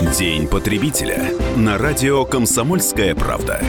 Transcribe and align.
День 0.00 0.46
потребителя 0.46 1.32
на 1.56 1.76
радио 1.76 2.24
«Комсомольская 2.24 3.16
правда». 3.16 3.60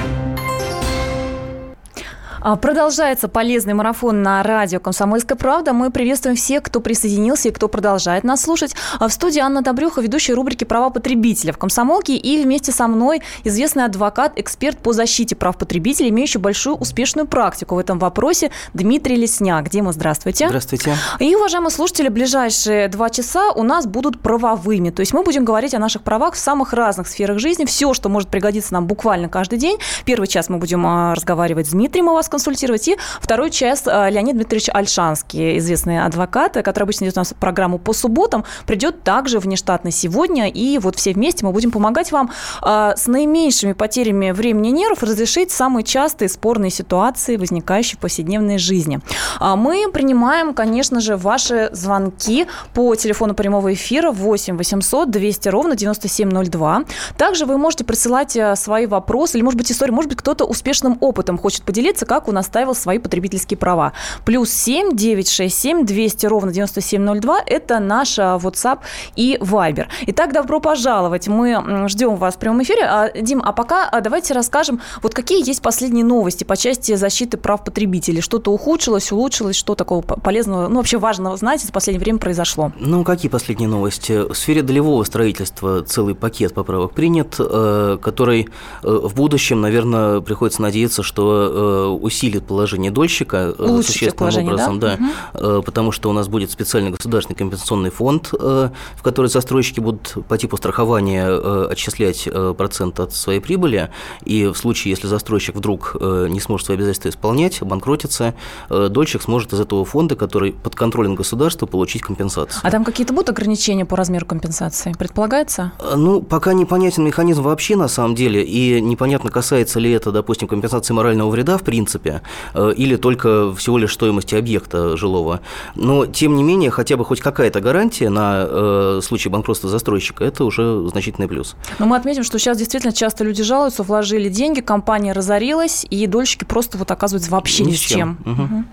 А, 2.50 2.56
продолжается 2.56 3.28
полезный 3.28 3.76
марафон 3.76 4.24
на 4.24 4.42
радио 4.42 4.80
«Комсомольская 4.80 5.38
правда». 5.38 5.72
Мы 5.72 5.92
приветствуем 5.92 6.36
всех, 6.36 6.64
кто 6.64 6.80
присоединился 6.80 7.50
и 7.50 7.52
кто 7.52 7.68
продолжает 7.68 8.24
нас 8.24 8.42
слушать. 8.42 8.76
А 9.00 9.08
в 9.08 9.14
студии 9.14 9.40
Анна 9.40 9.62
Добрюха, 9.62 10.02
ведущая 10.02 10.34
рубрики 10.34 10.64
«Права 10.64 10.90
потребителя» 10.90 11.54
в 11.54 11.60
«Комсомолке». 11.60 12.16
И 12.16 12.42
вместе 12.42 12.72
со 12.72 12.88
мной 12.88 13.22
известный 13.44 13.86
адвокат, 13.86 14.34
эксперт 14.36 14.80
по 14.80 14.94
защите 14.94 15.36
прав 15.36 15.60
потребителей, 15.60 16.10
имеющий 16.10 16.40
большую 16.40 16.78
успешную 16.78 17.28
практику 17.28 17.76
в 17.76 17.78
этом 17.78 18.00
вопросе, 18.00 18.50
Дмитрий 18.74 19.18
Лесняк. 19.18 19.70
Дима, 19.70 19.92
здравствуйте. 19.92 20.48
Здравствуйте. 20.48 20.96
И, 21.20 21.36
уважаемые 21.36 21.70
слушатели, 21.70 22.08
ближайшие 22.08 22.88
два 22.88 23.12
часа 23.12 23.52
у 23.52 23.62
нас 23.62 23.86
будут 23.86 24.22
правовыми. 24.22 24.90
То 24.90 25.02
есть 25.02 25.14
мы 25.14 25.22
будем 25.22 25.46
говорить 25.46 25.76
о 25.76 25.80
наших 25.80 26.02
правах 26.02 26.34
в 26.34 26.40
самых 26.40 26.74
разных 26.74 27.10
сферах 27.10 27.38
жизни. 27.38 27.66
Все, 27.66 27.94
что 27.94 28.10
может 28.10 28.30
пригодиться 28.30 28.74
нам 28.74 28.88
буквально 28.88 29.30
каждый 29.30 29.60
день. 29.60 29.78
Первый 30.04 30.26
час 30.28 30.50
мы 30.50 30.58
будем 30.58 30.84
а, 30.88 31.14
разговаривать 31.14 31.68
с 31.68 31.72
Дмитрием, 31.74 32.10
вас 32.20 32.28
консультировать. 32.40 32.88
И 32.88 32.98
второй 33.22 33.52
час 33.52 33.84
э, 33.86 34.10
Леонид 34.10 34.36
Дмитриевич 34.36 34.70
Альшанский, 34.74 35.58
известный 35.58 36.04
адвокат, 36.04 36.54
который 36.54 36.86
обычно 36.86 37.06
идет 37.06 37.18
у 37.18 37.20
нас 37.20 37.34
программу 37.38 37.78
по 37.78 37.94
субботам, 37.94 38.46
придет 38.66 39.04
также 39.04 39.40
внештатно 39.40 39.92
сегодня. 39.92 40.50
И 40.50 40.78
вот 40.78 40.96
все 40.96 41.12
вместе 41.14 41.46
мы 41.46 41.52
будем 41.52 41.72
помогать 41.72 42.12
вам 42.12 42.32
э, 42.62 42.94
с 42.96 43.08
наименьшими 43.08 43.74
потерями 43.74 44.32
времени 44.32 44.70
нервов 44.70 45.04
разрешить 45.04 45.52
самые 45.52 45.84
частые 45.84 46.30
спорные 46.30 46.72
ситуации, 46.72 47.36
возникающие 47.36 47.98
в 47.98 48.00
повседневной 48.00 48.58
жизни. 48.58 49.02
А 49.40 49.56
мы 49.56 49.90
принимаем, 49.92 50.54
конечно 50.54 51.02
же, 51.02 51.18
ваши 51.18 51.70
звонки 51.74 52.48
по 52.74 52.96
телефону 52.96 53.34
прямого 53.34 53.74
эфира 53.74 54.12
8 54.12 54.58
800 54.58 55.12
200 55.12 55.50
ровно 55.50 55.76
9702. 55.76 56.84
Также 57.18 57.46
вы 57.46 57.58
можете 57.58 57.84
присылать 57.84 58.38
э, 58.38 58.56
свои 58.56 58.86
вопросы 58.86 59.38
или, 59.38 59.44
может 59.44 59.58
быть, 59.58 59.72
истории, 59.72 59.92
может 59.92 60.10
быть, 60.10 60.18
кто-то 60.18 60.46
успешным 60.46 60.98
опытом 61.02 61.38
хочет 61.38 61.64
поделиться, 61.64 62.06
как 62.06 62.19
как 62.20 62.28
он 62.28 62.38
оставил 62.38 62.76
свои 62.76 63.00
потребительские 63.00 63.58
права. 63.58 63.94
Плюс 64.26 64.52
7 64.52 64.94
967 64.94 65.86
200 65.86 66.26
ровно 66.26 66.52
9702– 66.52 67.44
это 67.46 67.80
наш 67.80 68.20
а, 68.20 68.38
WhatsApp 68.38 68.80
и 69.16 69.38
Viber. 69.40 69.86
Итак, 70.08 70.34
добро 70.34 70.60
пожаловать. 70.60 71.30
Мы 71.30 71.88
ждем 71.88 72.18
вас 72.18 72.36
в 72.36 72.38
прямом 72.38 72.62
эфире. 72.64 72.84
А, 72.84 73.10
Дим, 73.10 73.42
а 73.42 73.54
пока 73.54 73.88
а, 73.88 74.02
давайте 74.02 74.34
расскажем, 74.34 74.82
вот 75.02 75.14
какие 75.14 75.48
есть 75.48 75.62
последние 75.62 76.04
новости 76.04 76.44
по 76.44 76.58
части 76.58 76.96
защиты 76.96 77.38
прав 77.38 77.64
потребителей. 77.64 78.20
Что-то 78.20 78.52
ухудшилось, 78.52 79.14
улучшилось, 79.14 79.56
что 79.56 79.76
такого 79.76 80.02
полезного, 80.02 80.68
ну, 80.68 80.76
вообще 80.76 80.98
важного, 80.98 81.38
знаете, 81.38 81.68
в 81.68 81.72
последнее 81.72 82.04
время 82.04 82.20
произошло? 82.20 82.74
Ну, 82.78 83.06
какие 83.06 83.32
последние 83.32 83.70
новости? 83.70 84.30
В 84.30 84.36
сфере 84.36 84.62
долевого 84.62 85.06
строительства 85.06 85.84
целый 85.84 86.16
пакет 86.16 86.54
поправок 86.54 86.92
принят, 86.92 87.36
э, 87.40 87.98
который 88.02 88.50
э, 88.84 88.88
в 88.88 89.16
будущем, 89.16 89.62
наверное, 89.62 90.20
приходится 90.20 90.62
надеяться, 90.62 91.02
что 91.02 92.00
э, 92.00 92.09
усилит 92.10 92.46
положение 92.46 92.92
дольщика 92.92 93.54
э, 93.58 93.64
Улучшит 93.64 93.92
существенным 93.92 94.48
образом, 94.48 94.80
да, 94.80 94.98
да 94.98 95.56
угу. 95.56 95.64
потому 95.64 95.92
что 95.92 96.10
у 96.10 96.14
нас 96.14 96.28
будет 96.28 96.52
специальный 96.52 96.92
государственный 96.92 97.38
компенсационный 97.38 97.92
фонд, 97.92 98.34
э, 98.34 98.70
в 98.96 99.04
который 99.04 99.28
застройщики 99.28 99.80
будут 99.80 100.18
по 100.28 100.38
типу 100.38 100.58
страхования 100.58 101.70
отчислять 101.70 102.28
процент 102.58 103.00
от 103.00 103.14
своей 103.14 103.40
прибыли, 103.40 103.90
и 104.26 104.46
в 104.48 104.56
случае, 104.56 104.92
если 104.92 105.08
застройщик 105.08 105.56
вдруг 105.56 105.96
не 106.02 106.40
сможет 106.40 106.66
свои 106.66 106.78
обязательства 106.78 107.10
исполнять, 107.10 107.62
обанкротится, 107.62 108.34
дольщик 108.70 109.22
сможет 109.22 109.54
из 109.54 109.60
этого 109.60 109.86
фонда, 109.86 110.16
который 110.16 110.54
под 110.54 110.76
контролем 110.76 111.16
государства, 111.16 111.66
получить 111.66 112.02
компенсацию. 112.02 112.60
А 112.64 112.72
там 112.72 112.84
какие-то 112.84 113.14
будут 113.14 113.30
ограничения 113.30 113.86
по 113.86 113.96
размеру 113.96 114.26
компенсации, 114.26 114.94
предполагается? 114.98 115.74
Ну, 115.96 116.22
пока 116.22 116.54
непонятен 116.54 117.04
механизм 117.04 117.44
вообще 117.44 117.76
на 117.76 117.88
самом 117.88 118.16
деле, 118.16 118.44
и 118.44 118.82
непонятно, 118.82 119.30
касается 119.30 119.80
ли 119.80 119.92
это, 119.92 120.12
допустим, 120.12 120.48
компенсации 120.48 120.94
морального 120.94 121.30
вреда, 121.30 121.58
в 121.58 121.64
принципе, 121.64 121.99
принципе, 122.00 122.22
э, 122.54 122.74
или 122.76 122.96
только 122.96 123.54
всего 123.56 123.78
лишь 123.78 123.94
стоимости 123.94 124.36
объекта 124.36 124.98
жилого. 124.98 125.42
Но, 125.76 126.06
тем 126.06 126.36
не 126.36 126.44
менее, 126.44 126.72
хотя 126.72 126.98
бы 126.98 127.06
хоть 127.06 127.22
какая-то 127.22 127.62
гарантия 127.62 128.10
на 128.10 128.46
э, 128.48 129.00
случай 129.04 129.30
банкротства 129.30 129.70
застройщика, 129.70 130.24
это 130.24 130.44
уже 130.44 130.88
значительный 130.90 131.28
плюс. 131.28 131.56
Но 131.80 131.86
мы 131.86 131.96
отметим, 131.96 132.24
что 132.24 132.40
сейчас 132.40 132.58
действительно 132.58 132.94
часто 132.94 133.24
люди 133.24 133.44
жалуются, 133.44 133.84
вложили 133.84 134.30
деньги, 134.30 134.62
компания 134.62 135.14
разорилась, 135.14 135.86
и 135.90 136.08
дольщики 136.08 136.44
просто 136.44 136.78
вот 136.78 136.90
оказываются 136.92 137.32
вообще 137.32 137.64
ни, 137.64 137.72
ни 137.72 137.76
с 137.76 137.80
чем. 137.80 138.18
чем. 138.24 138.34
Угу. 138.34 138.64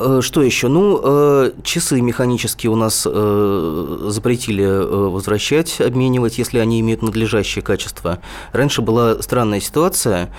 Э, 0.00 0.20
что 0.22 0.42
еще? 0.42 0.68
Ну, 0.68 1.00
э, 1.02 1.52
часы 1.62 2.00
механические 2.00 2.70
у 2.70 2.76
нас 2.76 3.06
э, 3.10 4.06
запретили 4.08 4.64
возвращать, 4.64 5.80
обменивать, 5.80 6.38
если 6.38 6.58
они 6.58 6.80
имеют 6.80 7.02
надлежащее 7.02 7.62
качество. 7.62 8.18
Раньше 8.52 8.82
была 8.82 9.20
странная 9.22 9.60
ситуация. 9.60 10.30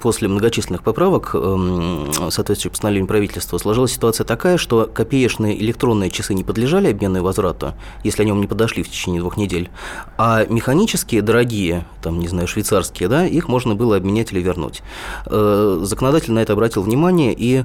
После 0.00 0.28
многочисленных 0.28 0.82
поправок, 0.82 1.30
соответствующих 1.30 2.72
постановлению 2.72 3.08
правительства, 3.08 3.58
сложилась 3.58 3.92
ситуация 3.92 4.24
такая, 4.24 4.56
что 4.56 4.88
копеечные 4.92 5.60
электронные 5.60 6.10
часы 6.10 6.34
не 6.34 6.44
подлежали 6.44 6.90
обмену 6.90 7.18
и 7.18 7.20
возврату, 7.20 7.74
если 8.04 8.22
они 8.22 8.32
вам 8.32 8.40
не 8.40 8.46
подошли 8.46 8.82
в 8.82 8.88
течение 8.88 9.20
двух 9.20 9.36
недель. 9.36 9.70
А 10.16 10.44
механические, 10.46 11.22
дорогие, 11.22 11.86
там, 12.02 12.18
не 12.18 12.28
знаю, 12.28 12.46
швейцарские, 12.46 13.08
да, 13.08 13.26
их 13.26 13.48
можно 13.48 13.74
было 13.74 13.96
обменять 13.96 14.32
или 14.32 14.40
вернуть. 14.40 14.82
Законодатель 15.26 16.32
на 16.32 16.40
это 16.40 16.52
обратил 16.52 16.82
внимание 16.82 17.34
и 17.36 17.64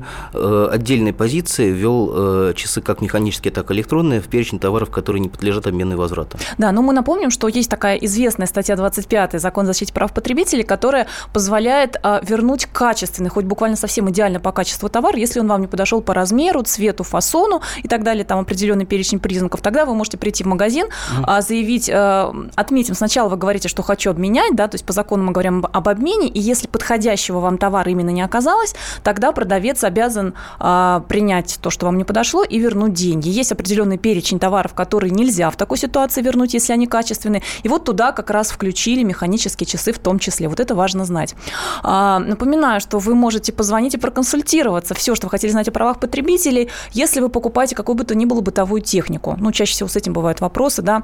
отдельной 0.71 1.13
позиции 1.13 1.71
ввел 1.71 2.11
э, 2.13 2.53
часы 2.55 2.81
как 2.81 3.01
механические, 3.01 3.51
так 3.51 3.71
и 3.71 3.73
электронные 3.73 4.21
в 4.21 4.27
перечень 4.27 4.59
товаров, 4.59 4.89
которые 4.89 5.21
не 5.21 5.29
подлежат 5.29 5.67
обмену 5.67 5.93
и 5.93 5.95
возврату. 5.95 6.37
Да, 6.57 6.71
но 6.71 6.81
мы 6.81 6.93
напомним, 6.93 7.31
что 7.31 7.47
есть 7.47 7.69
такая 7.69 7.97
известная 7.97 8.47
статья 8.47 8.75
25 8.75 9.41
Закон 9.41 9.65
о 9.65 9.67
защите 9.67 9.93
прав 9.93 10.13
потребителей, 10.13 10.63
которая 10.63 11.07
позволяет 11.33 11.97
а, 12.03 12.21
вернуть 12.23 12.65
качественный, 12.65 13.29
хоть 13.29 13.45
буквально 13.45 13.77
совсем 13.77 14.09
идеально 14.09 14.39
по 14.39 14.51
качеству 14.51 14.89
товар, 14.89 15.15
если 15.15 15.39
он 15.39 15.47
вам 15.47 15.61
не 15.61 15.67
подошел 15.67 16.01
по 16.01 16.13
размеру, 16.13 16.63
цвету, 16.63 17.03
фасону 17.03 17.61
и 17.81 17.87
так 17.87 18.03
далее, 18.03 18.23
там 18.23 18.39
определенный 18.39 18.85
перечень 18.85 19.19
признаков, 19.19 19.61
тогда 19.61 19.85
вы 19.85 19.95
можете 19.95 20.17
прийти 20.17 20.43
в 20.43 20.47
магазин, 20.47 20.87
mm. 21.17 21.41
заявить, 21.41 21.89
э, 21.89 22.33
отметим, 22.55 22.95
сначала 22.95 23.29
вы 23.29 23.37
говорите, 23.37 23.67
что 23.67 23.83
хочу 23.83 24.09
обменять, 24.09 24.55
да, 24.55 24.67
то 24.67 24.75
есть 24.75 24.85
по 24.85 24.93
закону 24.93 25.23
мы 25.23 25.31
говорим 25.31 25.65
об 25.71 25.89
обмене, 25.89 26.27
и 26.27 26.39
если 26.39 26.67
подходящего 26.67 27.39
вам 27.39 27.57
товара 27.57 27.89
именно 27.91 28.09
не 28.09 28.21
оказалось, 28.21 28.75
тогда 29.03 29.31
продавец 29.31 29.83
обязан 29.83 30.33
принять 30.57 31.59
то, 31.61 31.69
что 31.69 31.85
вам 31.85 31.97
не 31.97 32.03
подошло, 32.03 32.43
и 32.43 32.59
вернуть 32.59 32.93
деньги. 32.93 33.29
Есть 33.29 33.51
определенный 33.51 33.97
перечень 33.97 34.39
товаров, 34.39 34.73
которые 34.73 35.11
нельзя 35.11 35.49
в 35.49 35.55
такой 35.55 35.77
ситуации 35.77 36.21
вернуть, 36.21 36.53
если 36.53 36.73
они 36.73 36.87
качественные. 36.87 37.41
И 37.63 37.69
вот 37.69 37.85
туда 37.85 38.11
как 38.11 38.29
раз 38.29 38.51
включили 38.51 39.03
механические 39.03 39.67
часы 39.67 39.91
в 39.91 39.99
том 39.99 40.19
числе. 40.19 40.47
Вот 40.47 40.59
это 40.59 40.75
важно 40.75 41.05
знать. 41.05 41.35
А, 41.83 42.19
напоминаю, 42.19 42.79
что 42.81 42.99
вы 42.99 43.15
можете 43.15 43.51
позвонить 43.51 43.93
и 43.93 43.97
проконсультироваться. 43.97 44.93
Все, 44.93 45.15
что 45.15 45.27
вы 45.27 45.31
хотели 45.31 45.51
знать 45.51 45.67
о 45.67 45.71
правах 45.71 45.99
потребителей, 45.99 46.69
если 46.91 47.19
вы 47.19 47.29
покупаете 47.29 47.75
какую 47.75 47.95
бы 47.95 48.03
то 48.03 48.15
ни 48.15 48.25
было 48.25 48.41
бытовую 48.41 48.81
технику. 48.81 49.35
Ну, 49.39 49.51
чаще 49.51 49.73
всего 49.73 49.89
с 49.89 49.95
этим 49.95 50.13
бывают 50.13 50.41
вопросы, 50.41 50.81
да, 50.81 51.03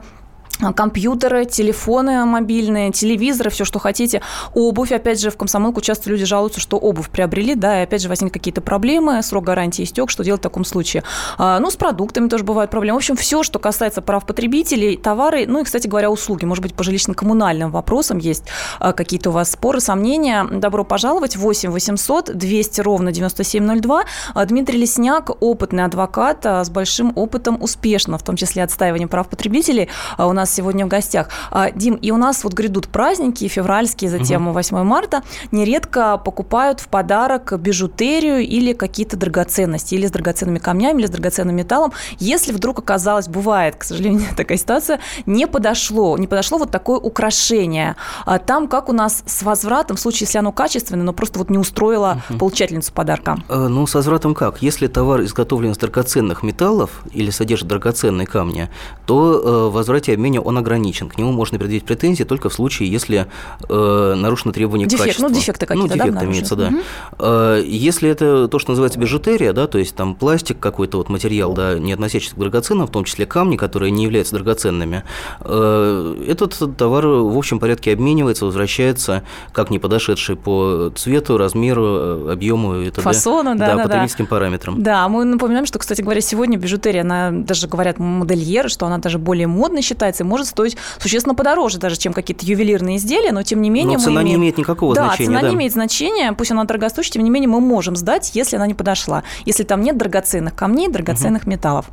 компьютеры, 0.75 1.45
телефоны 1.45 2.25
мобильные, 2.25 2.91
телевизоры, 2.91 3.49
все, 3.49 3.65
что 3.65 3.79
хотите. 3.79 4.21
Обувь, 4.53 4.91
опять 4.91 5.21
же, 5.21 5.29
в 5.31 5.37
комсомолку 5.37 5.81
часто 5.81 6.09
люди 6.09 6.25
жалуются, 6.25 6.59
что 6.59 6.77
обувь 6.77 7.09
приобрели, 7.09 7.55
да, 7.55 7.79
и 7.79 7.83
опять 7.83 8.01
же 8.01 8.09
возникли 8.09 8.39
какие-то 8.39 8.61
проблемы, 8.61 9.21
срок 9.23 9.45
гарантии 9.45 9.83
истек, 9.83 10.09
что 10.09 10.23
делать 10.23 10.41
в 10.41 10.43
таком 10.43 10.65
случае. 10.65 11.03
А, 11.37 11.59
ну, 11.59 11.69
с 11.69 11.75
продуктами 11.75 12.27
тоже 12.27 12.43
бывают 12.43 12.71
проблемы. 12.71 12.95
В 12.95 12.97
общем, 12.97 13.15
все, 13.15 13.43
что 13.43 13.59
касается 13.59 14.01
прав 14.01 14.25
потребителей, 14.25 14.97
товары, 14.97 15.45
ну 15.47 15.61
и, 15.61 15.63
кстати 15.63 15.87
говоря, 15.87 16.11
услуги. 16.11 16.45
Может 16.45 16.61
быть, 16.61 16.73
по 16.73 16.83
жилищно-коммунальным 16.83 17.69
вопросам 17.69 18.17
есть 18.17 18.43
а, 18.79 18.91
какие-то 18.91 19.29
у 19.29 19.33
вас 19.33 19.51
споры, 19.51 19.79
сомнения. 19.79 20.43
Добро 20.43 20.83
пожаловать. 20.83 21.37
8 21.37 21.71
800 21.71 22.37
200 22.37 22.81
ровно 22.81 23.11
9702. 23.11 24.03
А, 24.33 24.45
Дмитрий 24.45 24.77
Лесняк, 24.77 25.41
опытный 25.41 25.85
адвокат 25.85 26.45
с 26.45 26.69
большим 26.69 27.13
опытом 27.15 27.61
успешно, 27.61 28.17
в 28.17 28.23
том 28.23 28.35
числе 28.35 28.63
отстаивания 28.63 29.07
прав 29.07 29.29
потребителей. 29.29 29.89
У 30.17 30.33
нас 30.33 30.48
нас 30.49 30.53
сегодня 30.55 30.85
в 30.85 30.89
гостях. 30.89 31.29
А, 31.51 31.71
Дим, 31.71 31.95
и 31.95 32.11
у 32.11 32.17
нас 32.17 32.43
вот 32.43 32.53
грядут 32.53 32.87
праздники, 32.87 33.47
февральские, 33.47 34.09
затем 34.09 34.47
угу. 34.47 34.53
8 34.53 34.83
марта. 34.83 35.21
Нередко 35.51 36.17
покупают 36.17 36.79
в 36.79 36.87
подарок 36.87 37.53
бижутерию 37.59 38.39
или 38.39 38.73
какие-то 38.73 39.17
драгоценности, 39.17 39.95
или 39.95 40.07
с 40.07 40.11
драгоценными 40.11 40.59
камнями, 40.59 41.01
или 41.01 41.07
с 41.07 41.09
драгоценным 41.09 41.55
металлом. 41.55 41.93
Если 42.19 42.51
вдруг 42.51 42.79
оказалось, 42.79 43.27
бывает, 43.27 43.75
к 43.75 43.83
сожалению, 43.83 44.27
такая 44.37 44.57
ситуация, 44.57 44.99
не 45.25 45.47
подошло, 45.47 46.17
не 46.17 46.27
подошло 46.27 46.57
вот 46.57 46.71
такое 46.71 46.97
украшение. 46.97 47.95
А 48.25 48.39
там 48.39 48.67
как 48.67 48.89
у 48.89 48.93
нас 48.93 49.23
с 49.25 49.43
возвратом, 49.43 49.97
в 49.97 49.99
случае, 49.99 50.25
если 50.25 50.39
оно 50.39 50.51
качественное, 50.51 51.03
но 51.03 51.13
просто 51.13 51.39
вот 51.39 51.49
не 51.49 51.57
устроило 51.57 52.21
угу. 52.29 52.39
получательницу 52.39 52.91
подарка? 52.93 53.37
Э, 53.49 53.67
ну, 53.67 53.85
с 53.85 53.93
возвратом 53.93 54.33
как? 54.33 54.61
Если 54.61 54.87
товар 54.87 55.21
изготовлен 55.21 55.71
из 55.71 55.77
драгоценных 55.77 56.43
металлов 56.43 57.03
или 57.11 57.29
содержит 57.29 57.67
драгоценные 57.67 58.25
камни, 58.25 58.69
то 59.05 59.69
э, 59.69 59.69
возврате 59.73 60.13
обмене 60.13 60.38
обслуживания, 60.39 60.49
он 60.49 60.57
ограничен. 60.57 61.09
К 61.09 61.17
нему 61.17 61.31
можно 61.31 61.57
предъявить 61.59 61.85
претензии 61.85 62.23
только 62.23 62.49
в 62.49 62.53
случае, 62.53 62.89
если 62.89 63.27
э, 63.67 64.13
нарушено 64.15 64.53
требование 64.53 64.87
Дефект, 64.87 65.05
качества. 65.05 65.27
Ну, 65.27 65.33
дефекты 65.33 65.65
какие-то, 65.65 65.87
Ну, 65.87 65.93
дефект 65.93 66.19
да, 66.19 66.25
имеется, 66.25 66.55
да. 66.55 66.67
Угу. 66.67 67.67
Если 67.67 68.09
это 68.09 68.47
то, 68.47 68.59
что 68.59 68.71
называется 68.71 68.99
бижутерия, 68.99 69.53
да, 69.53 69.67
то 69.67 69.77
есть 69.77 69.95
там 69.95 70.15
пластик 70.15 70.59
какой-то 70.59 70.97
вот 70.97 71.09
материал, 71.09 71.53
да, 71.53 71.77
не 71.77 71.93
относящийся 71.93 72.35
к 72.35 72.39
драгоценным, 72.39 72.87
в 72.87 72.91
том 72.91 73.03
числе 73.03 73.25
камни, 73.25 73.57
которые 73.57 73.91
не 73.91 74.03
являются 74.03 74.35
драгоценными, 74.35 75.03
э, 75.41 76.25
этот 76.27 76.77
товар 76.77 77.05
в 77.07 77.37
общем 77.37 77.59
порядке 77.59 77.93
обменивается, 77.93 78.45
возвращается 78.45 79.23
как 79.51 79.69
не 79.69 79.79
подошедший 79.79 80.35
по 80.35 80.91
цвету, 80.95 81.37
размеру, 81.37 82.31
объему 82.31 82.81
и 82.81 82.89
т.д. 82.89 83.01
Фасону, 83.01 83.55
да, 83.55 83.67
да, 83.67 83.75
да, 83.75 83.83
потребительским 83.83 84.25
да. 84.25 84.29
параметрам. 84.29 84.81
Да, 84.81 85.07
мы 85.09 85.23
напоминаем, 85.23 85.65
что, 85.65 85.79
кстати 85.79 86.01
говоря, 86.01 86.21
сегодня 86.21 86.57
бижутерия, 86.57 87.01
она 87.01 87.31
даже 87.31 87.67
говорят 87.67 87.99
модельеры, 87.99 88.69
что 88.69 88.85
она 88.85 88.97
даже 88.97 89.17
более 89.17 89.47
модной 89.47 89.81
считается 89.81 90.23
может 90.29 90.47
стоить 90.47 90.77
существенно 90.99 91.35
подороже 91.35 91.79
даже, 91.79 91.97
чем 91.97 92.13
какие-то 92.13 92.45
ювелирные 92.45 92.97
изделия, 92.97 93.31
но 93.31 93.43
тем 93.43 93.61
не 93.61 93.69
менее 93.69 93.97
но 93.97 94.03
цена 94.03 94.15
мы 94.15 94.21
имеем... 94.21 94.27
не 94.27 94.43
имеет 94.43 94.57
никакого 94.57 94.95
да, 94.95 95.07
значения. 95.07 95.27
Цена 95.27 95.41
да, 95.41 95.49
не 95.49 95.55
имеет 95.55 95.73
значения, 95.73 96.31
пусть 96.33 96.51
она 96.51 96.63
дорогостоящая, 96.63 97.13
тем 97.13 97.23
не 97.23 97.29
менее 97.29 97.49
мы 97.49 97.59
можем 97.59 97.95
сдать, 97.95 98.31
если 98.35 98.55
она 98.55 98.67
не 98.67 98.73
подошла, 98.73 99.23
если 99.45 99.63
там 99.63 99.81
нет 99.81 99.97
драгоценных 99.97 100.55
камней, 100.55 100.87
драгоценных 100.87 101.43
угу. 101.43 101.51
металлов. 101.51 101.85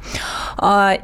А, 0.59 0.99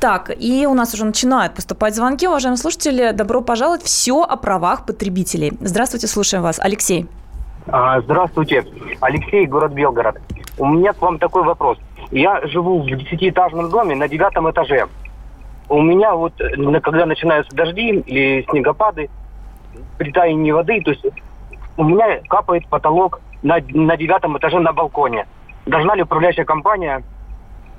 так, 0.00 0.30
и 0.38 0.66
у 0.66 0.74
нас 0.74 0.94
уже 0.94 1.04
начинают 1.04 1.54
поступать 1.54 1.94
звонки. 1.94 2.26
Уважаемые 2.26 2.58
слушатели, 2.58 3.12
добро 3.12 3.40
пожаловать. 3.40 3.82
Все 3.82 4.22
о 4.22 4.36
правах 4.36 4.86
потребителей. 4.86 5.52
Здравствуйте, 5.60 6.06
слушаем 6.06 6.42
вас. 6.42 6.58
Алексей. 6.58 7.06
А, 7.66 8.00
здравствуйте. 8.00 8.64
Алексей, 9.00 9.46
город 9.46 9.72
Белгород. 9.72 10.16
У 10.58 10.66
меня 10.66 10.92
к 10.92 11.00
вам 11.00 11.18
такой 11.18 11.44
вопрос. 11.44 11.78
Я 12.10 12.46
живу 12.46 12.82
в 12.82 12.86
десятиэтажном 12.86 13.70
доме 13.70 13.96
на 13.96 14.08
девятом 14.08 14.50
этаже. 14.50 14.86
У 15.68 15.80
меня 15.80 16.14
вот, 16.14 16.34
когда 16.82 17.06
начинаются 17.06 17.54
дожди 17.54 17.90
или 18.06 18.44
снегопады, 18.50 19.08
при 19.98 20.10
таянии 20.12 20.52
воды, 20.52 20.80
то 20.82 20.90
есть 20.90 21.04
у 21.76 21.84
меня 21.84 22.20
капает 22.28 22.66
потолок 22.68 23.20
на, 23.42 23.58
на 23.70 23.96
девятом 23.96 24.38
этаже 24.38 24.60
на 24.60 24.72
балконе. 24.72 25.26
Должна 25.66 25.94
ли 25.94 26.02
управляющая 26.02 26.44
компания 26.44 27.02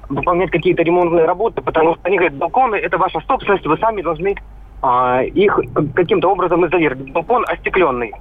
выполнять 0.10 0.52
какие-то 0.52 0.84
ремонтные 0.84 1.26
работы, 1.26 1.62
потому 1.62 1.96
что 1.96 2.02
они 2.04 2.18
говорят, 2.18 2.38
балконы 2.38 2.76
это 2.76 2.98
ваша 2.98 3.20
собственность, 3.22 3.66
вы 3.66 3.78
сами 3.78 4.02
должны 4.02 4.36
а, 4.82 5.22
их 5.24 5.60
каким-то 5.96 6.30
образом 6.30 6.66
изолировать. 6.68 7.12
Балкон 7.12 7.46
остекленный. 7.48 8.14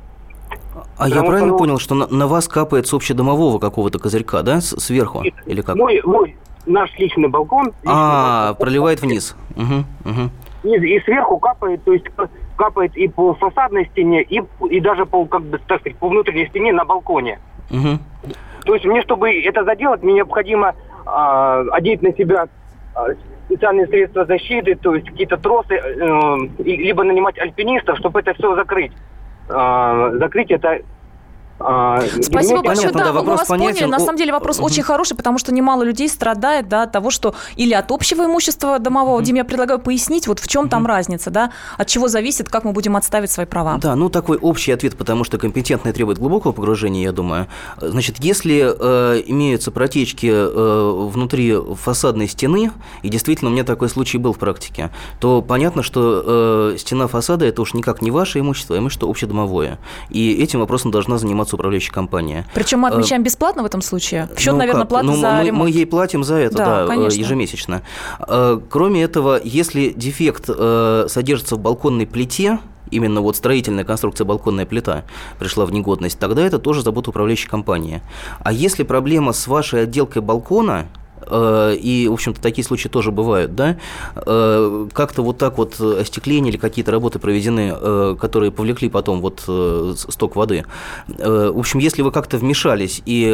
А 0.97 1.05
Потому 1.05 1.15
я 1.15 1.21
правильно 1.23 1.39
что, 1.39 1.47
ну, 1.47 1.59
понял, 1.59 1.79
что 1.79 1.95
на, 1.95 2.07
на 2.07 2.27
вас 2.27 2.49
капает 2.49 2.87
с 2.87 2.95
общедомового 2.95 3.59
какого-то 3.59 3.99
козырька, 3.99 4.43
да, 4.43 4.61
сверху? 4.61 5.23
Или 5.47 5.61
как? 5.61 5.77
Мой, 5.77 6.01
мой, 6.05 6.37
наш 6.67 6.97
личный 6.99 7.29
балкон. 7.29 7.67
Личный 7.67 7.83
а, 7.87 8.47
балкон, 8.49 8.67
проливает 8.67 9.01
вниз. 9.03 9.37
Угу, 9.57 10.11
угу. 10.11 10.31
И, 10.65 10.97
и 10.97 11.01
сверху 11.01 11.39
капает, 11.39 11.85
то 11.85 11.93
есть 11.93 12.07
капает 12.57 12.97
и 12.97 13.09
по 13.09 13.35
фасадной 13.35 13.87
стене, 13.87 14.23
и, 14.23 14.43
и 14.71 14.81
даже 14.81 15.07
по, 15.07 15.25
как 15.27 15.43
бы, 15.43 15.59
так 15.59 15.81
сказать, 15.81 15.99
по 15.99 16.09
внутренней 16.09 16.47
стене 16.49 16.73
на 16.73 16.85
балконе. 16.85 17.39
Угу. 17.71 17.99
То 18.65 18.75
есть 18.75 18.87
мне, 18.87 19.03
чтобы 19.03 19.31
это 19.43 19.65
заделать, 19.65 20.03
мне 20.03 20.15
необходимо 20.15 20.75
э, 21.07 21.65
одеть 21.73 22.03
на 22.03 22.13
себя 22.15 22.47
э, 22.97 23.15
специальные 23.47 23.87
средства 23.89 24.25
защиты, 24.25 24.75
то 24.77 24.95
есть 24.95 25.07
какие-то 25.09 25.37
тросы, 25.37 25.75
э, 25.75 26.37
либо 26.59 27.05
нанимать 27.05 27.39
альпинистов, 27.39 27.99
чтобы 27.99 28.21
это 28.21 28.33
все 28.35 28.55
закрыть. 28.55 28.93
Э, 29.49 30.13
закрыть 30.15 30.51
это 30.51 30.81
а, 31.59 32.03
Спасибо 32.21 32.63
большое. 32.63 32.93
Понятно, 32.93 33.01
да, 33.01 33.13
да, 33.13 33.23
мы 33.23 33.37
вас 33.37 33.47
понятен. 33.47 33.75
поняли. 33.75 33.91
На 33.91 34.01
самом 34.01 34.17
деле 34.17 34.33
вопрос 34.33 34.59
очень 34.61 34.83
хороший, 34.83 35.17
потому 35.17 35.39
что 35.39 35.53
немало 35.53 35.83
людей 35.83 36.09
страдает 36.09 36.69
да, 36.69 36.83
от 36.83 36.93
того, 36.93 37.11
что 37.11 37.35
или 37.57 37.73
от 37.75 37.91
общего 37.91 38.25
имущества 38.25 38.79
домового. 38.79 39.23
Дим, 39.23 39.37
я 39.37 39.45
предлагаю 39.45 39.79
пояснить, 39.79 40.27
вот 40.27 40.41
в 40.41 40.49
чем 40.49 40.69
там 40.69 40.87
разница, 40.87 41.31
да, 41.31 41.53
от 41.79 41.87
чего 41.87 42.09
зависит, 42.09 42.49
как 42.49 42.65
мы 42.65 42.73
будем 42.73 42.97
отставить 42.97 43.31
свои 43.31 43.47
права. 43.47 43.79
Да, 43.79 43.95
ну 43.95 44.09
такой 44.09 44.37
общий 44.37 44.73
ответ, 44.73 44.97
потому 44.97 45.25
что 45.25 45.39
компетентный 45.39 45.93
требует 45.93 46.19
глубокого 46.19 46.53
погружения, 46.53 47.03
я 47.03 47.13
думаю. 47.13 47.47
Значит, 47.81 48.17
если 48.19 48.75
э, 48.79 49.23
имеются 49.27 49.71
протечки 49.71 50.27
э, 50.31 51.09
внутри 51.11 51.57
фасадной 51.75 52.29
стены, 52.29 52.73
и 53.03 53.09
действительно 53.09 53.51
у 53.51 53.55
меня 53.55 53.65
такой 53.65 53.89
случай 53.89 54.19
был 54.19 54.33
в 54.33 54.39
практике, 54.39 54.91
то 55.21 55.41
понятно, 55.41 55.83
что 55.83 56.73
э, 56.75 56.79
стена 56.79 57.07
фасада 57.07 57.47
это 57.47 57.63
уж 57.63 57.75
никак 57.75 58.03
не 58.03 58.11
ваше 58.11 58.41
имущество, 58.41 58.77
а 58.77 58.79
имущество 58.79 59.09
общедомовое. 59.09 59.79
И 60.11 60.35
этим 60.43 60.61
вопросом 60.61 60.91
должна 60.91 61.19
заниматься 61.19 61.44
заниматься 61.45 61.57
управляющая 61.57 61.93
компания. 61.93 62.47
Причем 62.55 62.81
мы 62.81 62.89
отмечаем 62.89 63.23
э, 63.23 63.25
бесплатно 63.25 63.63
в 63.63 63.67
этом 63.67 63.83
случае? 63.83 64.29
В 64.35 64.41
счет, 64.41 64.53
ну, 64.53 64.59
наверное, 64.59 64.85
платы 64.85 65.07
ну, 65.07 65.17
за 65.17 65.33
мы, 65.33 65.45
ремонт. 65.45 65.65
Мы 65.65 65.71
ей 65.71 65.87
платим 65.87 66.25
за 66.25 66.37
это, 66.37 66.57
да, 66.57 66.87
да 66.87 66.95
ежемесячно. 66.95 67.83
Э, 68.27 68.61
кроме 68.69 69.03
этого, 69.03 69.41
если 69.43 69.91
дефект 69.91 70.45
э, 70.49 71.07
содержится 71.09 71.57
в 71.57 71.61
балконной 71.61 72.07
плите, 72.07 72.59
именно 72.91 73.21
вот 73.21 73.37
строительная 73.37 73.85
конструкция 73.85 74.25
балконная 74.25 74.67
плита 74.67 75.05
пришла 75.39 75.65
в 75.67 75.73
негодность, 75.73 76.19
тогда 76.19 76.43
это 76.43 76.59
тоже 76.59 76.83
забота 76.83 77.11
управляющей 77.11 77.49
компании. 77.49 78.03
А 78.41 78.53
если 78.53 78.83
проблема 78.83 79.33
с 79.33 79.47
вашей 79.47 79.83
отделкой 79.83 80.23
балкона, 80.23 80.87
Э, 80.87 81.04
и, 81.31 82.07
в 82.09 82.13
общем-то, 82.13 82.41
такие 82.41 82.65
случаи 82.65 82.89
тоже 82.89 83.11
бывают, 83.11 83.55
да, 83.55 83.77
э, 84.17 84.89
как-то 84.93 85.23
вот 85.23 85.39
так 85.39 85.59
вот 85.59 85.81
остекление 85.81 86.51
или 86.53 86.59
какие-то 86.59 86.93
работы 86.93 87.19
проведены, 87.19 87.73
э, 87.75 88.17
которые 88.21 88.51
повлекли 88.51 88.89
потом 88.89 89.21
вот 89.21 89.41
сток 89.97 90.37
воды. 90.37 90.65
В 91.07 91.59
общем, 91.59 91.79
если 91.79 92.03
вы 92.03 92.11
как-то 92.11 92.39
вмешались 92.39 93.03
и 93.07 93.33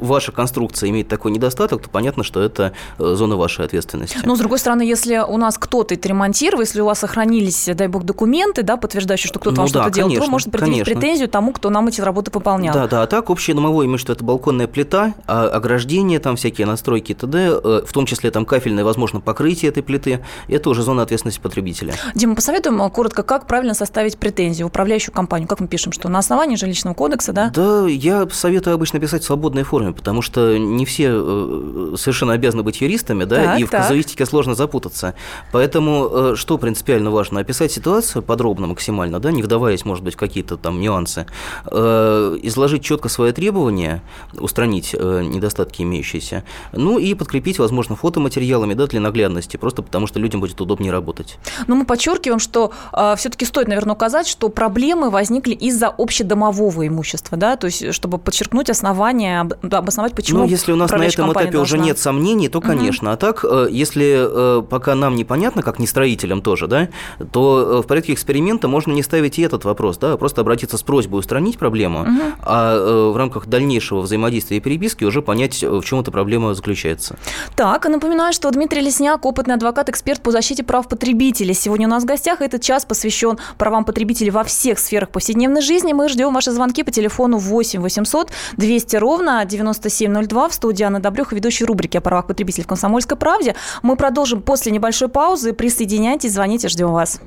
ваша 0.00 0.32
конструкция 0.32 0.90
имеет 0.90 1.08
такой 1.08 1.30
недостаток, 1.32 1.82
то 1.82 1.90
понятно, 1.90 2.24
что 2.24 2.40
это 2.40 2.72
зона 2.98 3.36
вашей 3.36 3.64
ответственности. 3.64 4.18
Но, 4.24 4.36
с 4.36 4.38
другой 4.38 4.58
стороны, 4.58 4.82
если 4.82 5.18
у 5.26 5.36
нас 5.36 5.58
кто-то 5.58 5.94
это 5.94 6.08
ремонтировал, 6.08 6.62
если 6.62 6.80
у 6.80 6.86
вас 6.86 6.98
сохранились, 7.00 7.68
дай 7.74 7.88
бог, 7.88 8.04
документы, 8.04 8.62
да, 8.62 8.76
подтверждающие, 8.76 9.28
что 9.28 9.38
кто-то 9.38 9.56
ну, 9.56 9.62
вам 9.62 9.72
да, 9.72 9.82
что-то 9.82 9.94
делал, 9.94 10.24
то 10.24 10.30
можно 10.30 10.50
предъявить 10.50 10.84
конечно. 10.84 11.00
претензию 11.00 11.28
тому, 11.28 11.52
кто 11.52 11.70
нам 11.70 11.88
эти 11.88 12.00
работы 12.00 12.30
выполнял. 12.32 12.74
Да, 12.74 12.88
да, 12.88 13.02
а 13.02 13.06
так 13.06 13.30
общее 13.30 13.54
домовое 13.54 13.86
имущество– 13.86 14.12
это 14.14 14.24
балконная 14.24 14.66
плита, 14.66 15.14
а 15.26 15.48
ограждение 15.48 16.09
освещение, 16.10 16.18
там 16.18 16.36
всякие 16.36 16.66
настройки 16.66 17.14
т.д., 17.14 17.60
э, 17.62 17.82
в 17.86 17.92
том 17.92 18.06
числе 18.06 18.30
там 18.30 18.44
кафельное, 18.44 18.84
возможно, 18.84 19.20
покрытие 19.20 19.70
этой 19.70 19.82
плиты, 19.82 20.20
это 20.48 20.70
уже 20.70 20.82
зона 20.82 21.02
ответственности 21.02 21.40
потребителя. 21.40 21.94
Дима, 22.14 22.34
посоветуем 22.34 22.82
э, 22.82 22.90
коротко, 22.90 23.22
как 23.22 23.46
правильно 23.46 23.74
составить 23.74 24.18
претензию 24.18 24.66
в 24.66 24.70
управляющую 24.70 25.14
компанию? 25.14 25.48
Как 25.48 25.60
мы 25.60 25.68
пишем, 25.68 25.92
что 25.92 26.08
на 26.08 26.18
основании 26.18 26.56
жилищного 26.56 26.94
кодекса, 26.94 27.32
да? 27.32 27.50
Да, 27.50 27.86
я 27.86 28.26
советую 28.30 28.74
обычно 28.74 28.98
писать 29.00 29.22
в 29.22 29.26
свободной 29.26 29.62
форме, 29.62 29.92
потому 29.92 30.22
что 30.22 30.58
не 30.58 30.84
все 30.84 31.10
э, 31.12 31.94
совершенно 31.96 32.32
обязаны 32.32 32.62
быть 32.62 32.80
юристами, 32.80 33.24
да, 33.24 33.36
так, 33.36 33.60
и 33.60 33.64
в 33.64 33.70
казуистике 33.70 34.26
сложно 34.26 34.54
запутаться. 34.54 35.14
Поэтому 35.52 36.36
что 36.36 36.58
принципиально 36.58 37.10
важно? 37.10 37.40
Описать 37.40 37.72
ситуацию 37.72 38.22
подробно 38.22 38.66
максимально, 38.66 39.20
да, 39.20 39.32
не 39.32 39.42
вдаваясь, 39.42 39.84
может 39.84 40.04
быть, 40.04 40.14
в 40.14 40.16
какие-то 40.16 40.56
там 40.56 40.80
нюансы, 40.80 41.26
изложить 41.66 42.82
четко 42.82 43.08
свои 43.08 43.32
требования, 43.32 44.02
устранить 44.38 44.94
недостатки 44.94 45.82
имеющиеся. 45.82 45.99
Ну 46.72 46.98
и 46.98 47.14
подкрепить, 47.14 47.58
возможно, 47.58 47.96
фотоматериалами 47.96 48.74
да, 48.74 48.86
для 48.86 49.00
наглядности, 49.00 49.56
просто 49.56 49.82
потому 49.82 50.06
что 50.06 50.18
людям 50.20 50.40
будет 50.40 50.60
удобнее 50.60 50.92
работать. 50.92 51.38
Но 51.66 51.74
мы 51.74 51.84
подчеркиваем, 51.84 52.38
что 52.38 52.72
э, 52.92 53.10
а, 53.10 53.16
все-таки 53.16 53.44
стоит, 53.44 53.68
наверное, 53.68 53.94
указать, 53.94 54.26
что 54.26 54.48
проблемы 54.48 55.10
возникли 55.10 55.54
из-за 55.54 55.88
общедомового 55.88 56.86
имущества, 56.86 57.36
да, 57.36 57.56
то 57.56 57.66
есть 57.66 57.94
чтобы 57.94 58.18
подчеркнуть 58.18 58.70
основания, 58.70 59.48
обосновать, 59.62 60.14
почему. 60.14 60.40
Ну, 60.40 60.46
если 60.46 60.72
у 60.72 60.76
нас 60.76 60.90
на 60.90 61.02
этом 61.02 61.32
этапе 61.32 61.50
должна... 61.50 61.62
уже 61.62 61.78
нет 61.78 61.98
сомнений, 61.98 62.48
то, 62.48 62.60
конечно. 62.60 63.10
Угу. 63.10 63.14
А 63.14 63.16
так, 63.16 63.44
э, 63.44 63.68
если 63.70 64.60
э, 64.60 64.62
пока 64.62 64.94
нам 64.94 65.16
непонятно, 65.16 65.62
как 65.62 65.78
не 65.78 65.86
строителям 65.86 66.42
тоже, 66.42 66.66
да, 66.66 66.88
то 67.32 67.78
э, 67.78 67.82
в 67.82 67.86
порядке 67.86 68.12
эксперимента 68.12 68.68
можно 68.68 68.92
не 68.92 69.02
ставить 69.02 69.38
и 69.38 69.42
этот 69.42 69.64
вопрос, 69.64 69.98
да, 69.98 70.12
а 70.12 70.16
просто 70.16 70.40
обратиться 70.42 70.76
с 70.76 70.82
просьбой 70.82 71.18
устранить 71.18 71.58
проблему, 71.58 72.02
угу. 72.02 72.20
а 72.42 73.10
в 73.10 73.16
рамках 73.16 73.46
дальнейшего 73.46 74.00
взаимодействия 74.00 74.58
и 74.58 74.60
переписки 74.60 75.04
уже 75.04 75.22
понять, 75.22 75.62
в 75.62 75.82
чем 75.82 75.89
эта 75.98 76.12
проблема 76.12 76.54
заключается. 76.54 77.16
Так, 77.56 77.86
напоминаю, 77.88 78.32
что 78.32 78.50
Дмитрий 78.50 78.80
Лесняк, 78.80 79.24
опытный 79.24 79.54
адвокат, 79.54 79.88
эксперт 79.88 80.22
по 80.22 80.30
защите 80.30 80.62
прав 80.62 80.88
потребителей. 80.88 81.54
Сегодня 81.54 81.88
у 81.88 81.90
нас 81.90 82.04
в 82.04 82.06
гостях 82.06 82.42
этот 82.42 82.62
час 82.62 82.84
посвящен 82.84 83.38
правам 83.58 83.84
потребителей 83.84 84.30
во 84.30 84.44
всех 84.44 84.78
сферах 84.78 85.08
повседневной 85.10 85.62
жизни. 85.62 85.92
Мы 85.92 86.08
ждем 86.08 86.32
ваши 86.32 86.52
звонки 86.52 86.82
по 86.82 86.90
телефону 86.90 87.38
8 87.38 87.80
800 87.80 88.30
200 88.56 88.96
ровно 88.96 89.44
9702 89.44 90.48
в 90.48 90.54
студии 90.54 90.84
Анна 90.84 91.00
Добрюха, 91.00 91.34
ведущей 91.34 91.64
рубрики 91.64 91.96
о 91.96 92.00
правах 92.00 92.26
потребителей 92.26 92.64
в 92.64 92.68
«Комсомольской 92.68 93.16
правде». 93.16 93.56
Мы 93.82 93.96
продолжим 93.96 94.42
после 94.42 94.72
небольшой 94.72 95.08
паузы. 95.08 95.52
Присоединяйтесь, 95.52 96.32
звоните, 96.32 96.68
ждем 96.68 96.92
вас. 96.92 97.20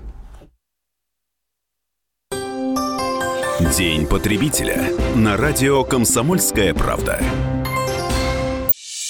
День 3.78 4.06
потребителя 4.06 4.92
на 5.16 5.38
радио 5.38 5.84
«Комсомольская 5.84 6.74
правда». 6.74 7.20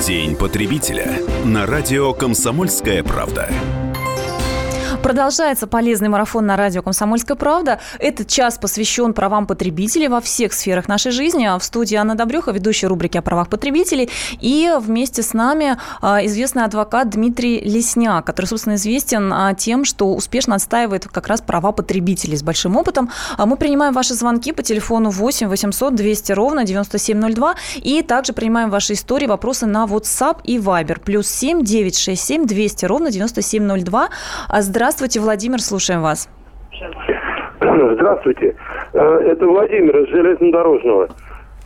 День 0.00 0.36
потребителя 0.36 1.20
на 1.44 1.66
радио 1.66 2.14
«Комсомольская 2.14 3.02
правда». 3.02 3.50
Продолжается 5.02 5.66
полезный 5.66 6.08
марафон 6.08 6.46
на 6.46 6.56
радио 6.56 6.80
«Комсомольская 6.80 7.36
правда». 7.36 7.80
Этот 7.98 8.28
час 8.28 8.56
посвящен 8.56 9.14
правам 9.14 9.48
потребителей 9.48 10.06
во 10.06 10.20
всех 10.20 10.52
сферах 10.52 10.86
нашей 10.86 11.10
жизни. 11.10 11.48
В 11.58 11.64
студии 11.64 11.96
Анна 11.96 12.14
Добрюха, 12.14 12.52
ведущая 12.52 12.86
рубрики 12.86 13.18
о 13.18 13.22
правах 13.22 13.48
потребителей. 13.48 14.08
И 14.40 14.72
вместе 14.80 15.22
с 15.24 15.34
нами 15.34 15.76
а, 16.00 16.24
известный 16.24 16.62
адвокат 16.62 17.10
Дмитрий 17.10 17.58
Лесняк, 17.60 18.24
который, 18.24 18.46
собственно, 18.46 18.76
известен 18.76 19.32
а, 19.32 19.54
тем, 19.54 19.84
что 19.84 20.14
успешно 20.14 20.54
отстаивает 20.54 21.08
как 21.08 21.26
раз 21.26 21.40
права 21.40 21.72
потребителей 21.72 22.36
с 22.36 22.44
большим 22.44 22.76
опытом. 22.76 23.10
А 23.36 23.44
мы 23.44 23.56
принимаем 23.56 23.92
ваши 23.92 24.14
звонки 24.14 24.52
по 24.52 24.62
телефону 24.62 25.10
8 25.10 25.48
800 25.48 25.96
200 25.96 26.32
ровно 26.32 26.62
9702 26.62 27.56
и 27.78 28.02
также 28.02 28.32
принимаем 28.32 28.70
ваши 28.70 28.92
истории, 28.92 29.26
вопросы 29.26 29.66
на 29.66 29.84
WhatsApp 29.84 30.42
и 30.44 30.58
Viber. 30.58 31.00
Плюс 31.00 31.26
7 31.26 31.64
967 31.64 32.46
200 32.46 32.84
ровно 32.84 33.10
9702. 33.10 34.08
Здравствуйте. 34.60 34.91
Здравствуйте, 34.92 35.20
Владимир, 35.20 35.60
слушаем 35.62 36.02
вас. 36.02 36.28
Здравствуйте. 37.58 38.54
Э, 38.92 39.20
это 39.24 39.46
Владимир 39.46 39.96
из 40.00 40.08
железнодорожного. 40.10 41.08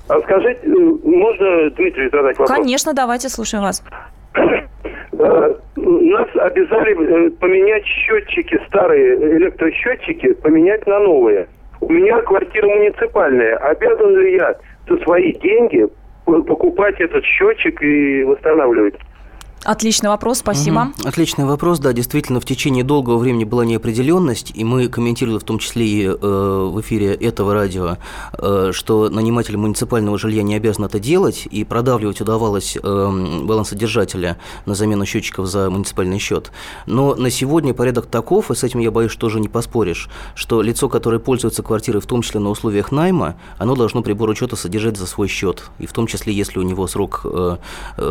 А 0.08 0.20
скажите, 0.20 0.60
э, 0.62 0.68
можно 0.68 1.70
Дмитрию 1.70 2.08
задать 2.12 2.38
вопрос? 2.38 2.56
Конечно, 2.56 2.94
давайте, 2.94 3.28
слушаем 3.28 3.64
вас. 3.64 3.82
Э, 4.36 5.54
нас 5.74 6.28
обязали 6.36 7.30
поменять 7.30 7.84
счетчики, 7.84 8.60
старые 8.68 9.16
электросчетчики, 9.38 10.34
поменять 10.34 10.86
на 10.86 11.00
новые. 11.00 11.48
У 11.80 11.92
меня 11.92 12.22
квартира 12.22 12.68
муниципальная. 12.68 13.56
Обязан 13.56 14.16
ли 14.20 14.36
я 14.36 14.54
за 14.88 14.98
свои 14.98 15.32
деньги 15.32 15.88
покупать 16.26 17.00
этот 17.00 17.24
счетчик 17.24 17.82
и 17.82 18.22
восстанавливать? 18.22 18.94
Отличный 19.66 20.10
вопрос, 20.10 20.38
спасибо. 20.38 20.92
Угу. 20.96 21.08
Отличный 21.08 21.44
вопрос, 21.44 21.80
да, 21.80 21.92
действительно, 21.92 22.38
в 22.40 22.44
течение 22.44 22.84
долгого 22.84 23.18
времени 23.18 23.42
была 23.42 23.64
неопределенность, 23.64 24.52
и 24.54 24.62
мы 24.62 24.86
комментировали 24.86 25.38
в 25.40 25.42
том 25.42 25.58
числе 25.58 25.86
и 25.86 26.06
э, 26.06 26.12
в 26.12 26.80
эфире 26.82 27.14
этого 27.14 27.52
радио, 27.52 27.96
э, 28.38 28.70
что 28.72 29.08
наниматель 29.08 29.56
муниципального 29.56 30.18
жилья 30.18 30.44
не 30.44 30.54
обязан 30.54 30.84
это 30.84 31.00
делать, 31.00 31.48
и 31.50 31.64
продавливать 31.64 32.20
удавалось 32.20 32.78
э, 32.80 33.40
балансодержателя 33.42 34.38
на 34.66 34.76
замену 34.76 35.04
счетчиков 35.04 35.46
за 35.46 35.68
муниципальный 35.68 36.20
счет. 36.20 36.52
Но 36.86 37.16
на 37.16 37.30
сегодня 37.30 37.74
порядок 37.74 38.06
таков, 38.06 38.52
и 38.52 38.54
с 38.54 38.62
этим 38.62 38.78
я 38.78 38.92
боюсь, 38.92 39.10
что 39.10 39.22
тоже 39.22 39.40
не 39.40 39.48
поспоришь, 39.48 40.08
что 40.36 40.62
лицо, 40.62 40.88
которое 40.88 41.18
пользуется 41.18 41.64
квартирой, 41.64 42.00
в 42.00 42.06
том 42.06 42.22
числе 42.22 42.38
на 42.38 42.50
условиях 42.50 42.92
найма, 42.92 43.34
оно 43.58 43.74
должно 43.74 44.02
прибор 44.02 44.30
учета 44.30 44.54
содержать 44.54 44.96
за 44.96 45.06
свой 45.06 45.26
счет, 45.26 45.64
и 45.80 45.86
в 45.86 45.92
том 45.92 46.06
числе, 46.06 46.32
если 46.32 46.60
у 46.60 46.62
него 46.62 46.86
срок 46.86 47.22
э, 47.24 47.56
э, 47.96 48.02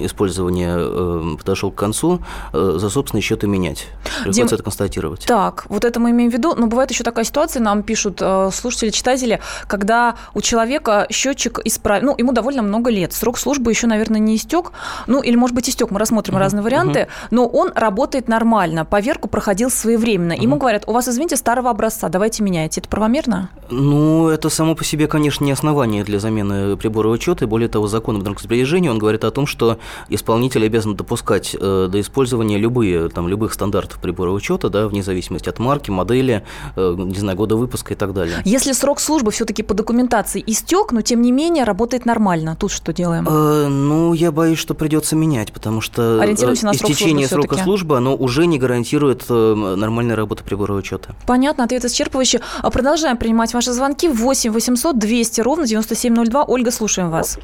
использования 0.00 0.91
э, 0.92 1.36
подошел 1.38 1.70
к 1.70 1.74
концу, 1.74 2.20
э, 2.52 2.74
за 2.76 2.90
собственный 2.90 3.22
счет 3.22 3.44
и 3.44 3.46
менять. 3.46 3.86
Приходится 4.04 4.42
Дим, 4.42 4.46
это 4.46 4.62
констатировать. 4.62 5.24
Так, 5.26 5.66
вот 5.68 5.84
это 5.84 6.00
мы 6.00 6.10
имеем 6.10 6.30
в 6.30 6.34
виду. 6.34 6.54
Но 6.54 6.66
бывает 6.66 6.90
еще 6.90 7.04
такая 7.04 7.24
ситуация, 7.24 7.62
нам 7.62 7.82
пишут 7.82 8.18
э, 8.20 8.50
слушатели, 8.52 8.90
читатели, 8.90 9.40
когда 9.66 10.16
у 10.34 10.40
человека 10.40 11.06
счетчик 11.10 11.60
исправлен, 11.64 12.06
ну, 12.06 12.14
ему 12.18 12.32
довольно 12.32 12.62
много 12.62 12.90
лет, 12.90 13.12
срок 13.12 13.38
службы 13.38 13.70
еще, 13.70 13.86
наверное, 13.86 14.20
не 14.20 14.36
истек, 14.36 14.72
ну, 15.06 15.22
или, 15.22 15.36
может 15.36 15.54
быть, 15.54 15.68
истек, 15.68 15.90
мы 15.90 15.98
рассмотрим 15.98 16.36
uh-huh, 16.36 16.40
разные 16.40 16.62
варианты, 16.62 17.00
uh-huh. 17.00 17.28
но 17.30 17.46
он 17.46 17.72
работает 17.74 18.28
нормально, 18.28 18.84
поверку 18.84 19.28
проходил 19.28 19.70
своевременно. 19.70 20.32
Uh-huh. 20.32 20.42
Ему 20.42 20.56
говорят, 20.56 20.84
у 20.86 20.92
вас, 20.92 21.08
извините, 21.08 21.36
старого 21.36 21.70
образца, 21.70 22.08
давайте 22.08 22.42
меняйте. 22.42 22.80
Это 22.80 22.88
правомерно? 22.88 23.50
Ну, 23.70 24.28
это 24.28 24.48
само 24.48 24.74
по 24.74 24.84
себе, 24.84 25.06
конечно, 25.06 25.44
не 25.44 25.52
основание 25.52 26.04
для 26.04 26.18
замены 26.18 26.76
прибора 26.76 27.08
учета, 27.08 27.44
и 27.44 27.48
более 27.48 27.68
того, 27.68 27.86
закон 27.86 28.16
об 28.16 28.26
распоряжении, 28.26 28.88
он 28.88 28.98
говорит 28.98 29.24
о 29.24 29.30
том, 29.30 29.46
что 29.46 29.78
исполнитель 30.08 30.64
обязан 30.66 30.81
обязан 30.82 30.96
допускать 30.96 31.56
э, 31.58 31.88
до 31.90 32.00
использования 32.00 32.58
любые, 32.58 33.08
там, 33.08 33.28
любых 33.28 33.52
стандартов 33.52 33.98
прибора 33.98 34.30
учета, 34.30 34.68
да, 34.68 34.88
вне 34.88 35.02
зависимости 35.02 35.48
от 35.48 35.58
марки, 35.58 35.90
модели, 35.90 36.44
э, 36.76 36.94
не 36.96 37.18
знаю, 37.18 37.36
года 37.36 37.56
выпуска 37.56 37.94
и 37.94 37.96
так 37.96 38.12
далее. 38.12 38.42
Если 38.44 38.72
срок 38.72 39.00
службы 39.00 39.30
все-таки 39.30 39.62
по 39.62 39.74
документации 39.74 40.42
истек, 40.46 40.92
но 40.92 41.02
тем 41.02 41.22
не 41.22 41.32
менее 41.32 41.64
работает 41.64 42.04
нормально, 42.04 42.56
тут 42.58 42.72
что 42.72 42.92
делаем? 42.92 43.26
Э, 43.28 43.68
ну, 43.68 44.12
я 44.12 44.32
боюсь, 44.32 44.58
что 44.58 44.74
придется 44.74 45.16
менять, 45.16 45.52
потому 45.52 45.80
что 45.80 46.22
э, 46.22 46.32
истечение 46.32 47.28
срок 47.28 47.46
срока 47.46 47.62
службы, 47.62 47.96
оно 47.96 48.16
уже 48.16 48.46
не 48.46 48.58
гарантирует 48.58 49.24
э, 49.28 49.54
нормальной 49.76 50.14
работы 50.14 50.42
прибора 50.44 50.74
учета. 50.74 51.14
Понятно, 51.26 51.64
ответ 51.64 51.84
исчерпывающий. 51.84 52.40
А 52.60 52.70
продолжаем 52.70 53.16
принимать 53.16 53.54
ваши 53.54 53.72
звонки. 53.72 54.08
8 54.08 54.50
800 54.50 54.98
200 54.98 55.40
ровно 55.40 55.66
9702. 55.66 56.44
Ольга, 56.44 56.70
слушаем 56.70 57.10
вас. 57.10 57.38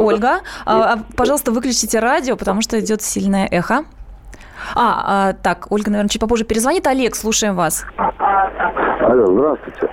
Ольга, 0.00 0.40
а, 0.64 0.94
а, 0.94 0.98
пожалуйста, 1.16 1.52
выключите 1.52 1.98
радио, 1.98 2.36
потому 2.36 2.62
что 2.62 2.78
идет 2.80 3.02
сильное 3.02 3.46
эхо. 3.50 3.84
А, 4.74 5.28
а, 5.28 5.32
так, 5.32 5.66
Ольга, 5.70 5.90
наверное, 5.90 6.08
чуть 6.08 6.20
попозже 6.20 6.44
перезвонит. 6.44 6.86
Олег, 6.86 7.14
слушаем 7.16 7.54
вас. 7.56 7.84
Алло, 7.96 9.26
здравствуйте. 9.26 9.89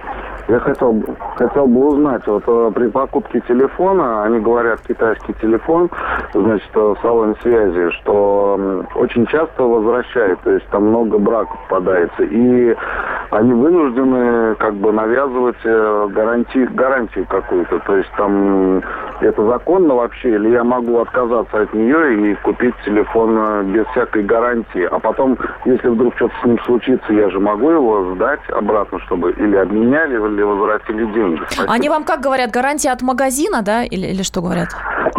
Я 0.48 0.60
хотел, 0.62 1.04
хотел 1.36 1.68
бы 1.68 1.88
узнать, 1.88 2.26
вот 2.26 2.44
э, 2.48 2.72
при 2.74 2.88
покупке 2.88 3.42
телефона, 3.42 4.24
они 4.24 4.40
говорят 4.40 4.80
китайский 4.88 5.34
телефон, 5.42 5.90
значит, 6.34 6.70
э, 6.74 6.80
в 6.80 6.98
салоне 7.02 7.36
связи, 7.42 7.90
что 8.00 8.86
очень 8.96 9.26
часто 9.28 9.64
возвращают, 9.64 10.40
то 10.42 10.52
есть 10.52 10.66
там 10.68 10.88
много 10.88 11.18
браков 11.18 11.58
попадается, 11.68 12.24
и 12.24 12.74
они 13.32 13.54
вынуждены 13.54 14.56
как 14.56 14.76
бы 14.76 14.94
навязывать 14.94 15.58
э, 15.66 16.08
гарантию, 16.12 16.70
гарантию 16.74 17.26
какую-то, 17.28 17.80
то 17.80 17.98
есть 17.98 18.10
там 18.16 18.82
это 19.20 19.46
законно 19.48 19.96
вообще, 19.96 20.36
или 20.36 20.50
я 20.50 20.64
могу 20.64 21.00
отказаться 21.00 21.62
от 21.62 21.74
нее 21.74 22.32
и 22.32 22.36
купить 22.36 22.76
телефон 22.86 23.66
без 23.74 23.86
всякой 23.88 24.24
гарантии, 24.24 24.88
а 24.90 25.00
потом, 25.00 25.38
если 25.66 25.90
вдруг 25.90 26.16
что-то 26.16 26.34
с 26.42 26.46
ним 26.46 26.60
случится, 26.60 27.12
я 27.12 27.30
же 27.30 27.40
могу 27.42 27.70
его 27.70 28.14
сдать 28.14 28.40
обратно, 28.50 29.00
чтобы 29.00 29.32
или 29.32 29.58
обменяли, 29.58 30.16
или 30.38 30.44
возвратили 30.44 31.06
деньги. 31.14 31.42
Спасибо. 31.50 31.74
Они 31.74 31.90
вам 31.90 32.04
как 32.04 32.22
говорят, 32.22 32.52
гарантия 32.52 32.92
от 32.92 33.02
магазина, 33.02 33.62
да, 33.62 33.84
или, 33.84 34.08
или 34.08 34.24
что 34.24 34.42
говорят? 34.42 34.70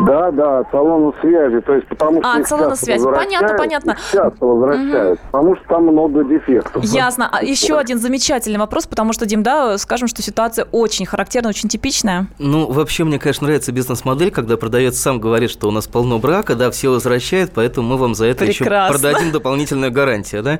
Да, 0.06 0.30
да, 0.30 0.60
от 0.60 0.70
салона 0.70 1.12
связи, 1.20 1.60
то 1.60 1.74
есть 1.74 1.88
потому 1.88 2.20
что... 2.20 2.32
А, 2.32 2.36
от 2.38 2.46
салона 2.46 2.76
связи, 2.76 3.04
понятно, 3.04 3.56
понятно. 3.56 3.96
Часто 4.12 4.46
возвращают, 4.46 5.18
угу. 5.18 5.26
потому 5.30 5.56
что 5.56 5.64
там 5.68 5.82
много 5.84 6.24
дефектов. 6.24 6.84
Ясно. 6.84 7.28
А 7.30 7.42
еще 7.42 7.76
один 7.78 7.98
замечательный 7.98 8.58
вопрос, 8.58 8.86
потому 8.86 9.12
что, 9.12 9.26
Дим, 9.26 9.42
да, 9.42 9.76
скажем, 9.78 10.08
что 10.08 10.22
ситуация 10.22 10.66
очень 10.70 11.06
характерная, 11.06 11.50
очень 11.50 11.68
типичная. 11.68 12.28
Ну, 12.38 12.70
вообще, 12.70 13.04
мне, 13.04 13.18
конечно, 13.18 13.46
нравится 13.46 13.72
бизнес-модель, 13.72 14.30
когда 14.30 14.56
продавец 14.56 14.98
сам 14.98 15.20
говорит, 15.20 15.50
что 15.50 15.68
у 15.68 15.70
нас 15.70 15.86
полно 15.88 16.18
брака, 16.18 16.54
да, 16.54 16.70
все 16.70 16.90
возвращают, 16.90 17.52
поэтому 17.54 17.88
мы 17.88 17.96
вам 17.96 18.14
за 18.14 18.26
это 18.26 18.44
Прекрасно. 18.44 18.94
еще 18.94 19.00
продадим 19.00 19.32
дополнительную 19.32 19.90
гарантию, 19.90 20.42
да. 20.42 20.58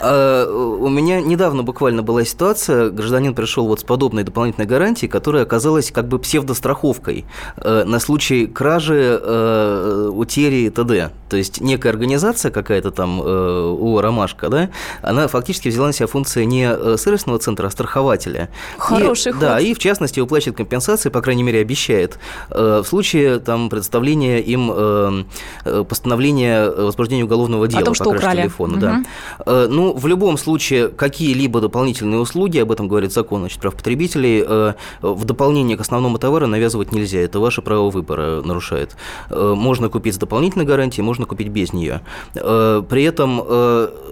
А, 0.00 0.46
у 0.46 0.88
меня 0.88 1.20
недавно 1.20 1.62
буквально 1.62 2.02
была 2.02 2.24
ситуация, 2.24 2.90
гражданин 2.90 3.34
пришел 3.34 3.66
вот 3.66 3.80
с 3.80 3.84
подобной 3.96 4.24
дополнительной 4.24 4.66
гарантией, 4.66 5.08
которая 5.08 5.44
оказалась 5.44 5.90
как 5.90 6.06
бы 6.06 6.18
псевдостраховкой 6.18 7.24
э, 7.56 7.84
на 7.86 7.98
случай 7.98 8.46
кражи, 8.46 9.18
э, 9.22 10.10
утери 10.12 10.66
и 10.66 10.70
т.д. 10.70 11.12
То 11.30 11.36
есть 11.38 11.62
некая 11.62 11.88
организация 11.88 12.50
какая-то 12.50 12.90
там, 12.90 13.22
э, 13.22 13.24
УО 13.24 14.02
«Ромашка», 14.02 14.50
да, 14.50 14.68
она 15.00 15.28
фактически 15.28 15.68
взяла 15.68 15.86
на 15.86 15.92
себя 15.94 16.08
функции 16.08 16.44
не 16.44 16.68
э, 16.70 16.96
сервисного 16.98 17.38
центра, 17.38 17.68
а 17.68 17.70
страхователя. 17.70 18.50
Хороший 18.76 19.30
и, 19.30 19.32
ход. 19.32 19.40
Да, 19.40 19.60
и 19.60 19.72
в 19.72 19.78
частности 19.78 20.20
выплачивает 20.20 20.58
компенсации, 20.58 21.08
по 21.08 21.22
крайней 21.22 21.42
мере, 21.42 21.60
обещает, 21.60 22.18
э, 22.50 22.82
в 22.84 22.86
случае 22.86 23.38
там 23.38 23.70
представления 23.70 24.42
им 24.42 24.70
э, 24.74 25.24
э 25.64 25.84
постановления 25.88 26.68
возбуждения 26.68 27.24
уголовного 27.24 27.66
дела 27.66 27.80
о 27.80 27.84
том, 27.86 27.94
что 27.94 28.04
по 28.04 28.10
украли. 28.10 28.42
телефона. 28.42 28.72
Угу. 28.74 28.80
Да. 28.80 29.04
Э, 29.46 29.66
ну, 29.70 29.94
в 29.94 30.06
любом 30.06 30.36
случае, 30.36 30.88
какие-либо 30.88 31.62
дополнительные 31.62 32.20
услуги, 32.20 32.58
об 32.58 32.70
этом 32.70 32.88
говорит 32.88 33.12
закон 33.12 33.40
значит, 33.40 33.60
прав 33.60 33.74
потребителей, 33.86 34.42
э, 34.44 34.72
в 35.00 35.24
дополнение 35.24 35.76
к 35.76 35.80
основному 35.80 36.18
товару 36.18 36.48
навязывать 36.48 36.90
нельзя. 36.90 37.20
Это 37.20 37.38
ваше 37.38 37.62
право 37.62 37.88
выбора 37.88 38.42
нарушает. 38.42 38.96
Э, 39.30 39.54
можно 39.56 39.88
купить 39.88 40.14
с 40.14 40.18
дополнительной 40.18 40.64
гарантией, 40.64 41.04
можно 41.04 41.24
купить 41.24 41.48
без 41.48 41.72
нее. 41.72 42.00
Э, 42.34 42.82
при 42.88 43.04
этом, 43.04 43.36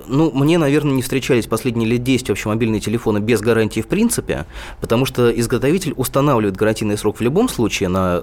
ну, 0.07 0.31
мне, 0.33 0.59
наверное, 0.59 0.93
не 0.93 1.03
встречались 1.03 1.47
последние 1.47 1.89
лет 1.89 2.05
10 2.05 2.29
вообще 2.29 2.49
мобильные 2.49 2.81
телефоны 2.81 3.19
без 3.19 3.41
гарантии 3.41 3.81
в 3.81 3.87
принципе, 3.87 4.47
потому 4.81 5.07
что 5.07 5.31
изготовитель 5.31 5.95
устанавливает 5.97 6.57
гарантийный 6.57 6.97
срок 6.97 7.17
в 7.17 7.21
любом 7.21 7.49
случае 7.49 7.89
на 7.89 8.21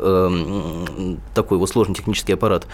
такой 1.34 1.58
вот 1.58 1.70
сложный 1.70 1.96
технический 1.96 2.34
аппарат, 2.34 2.68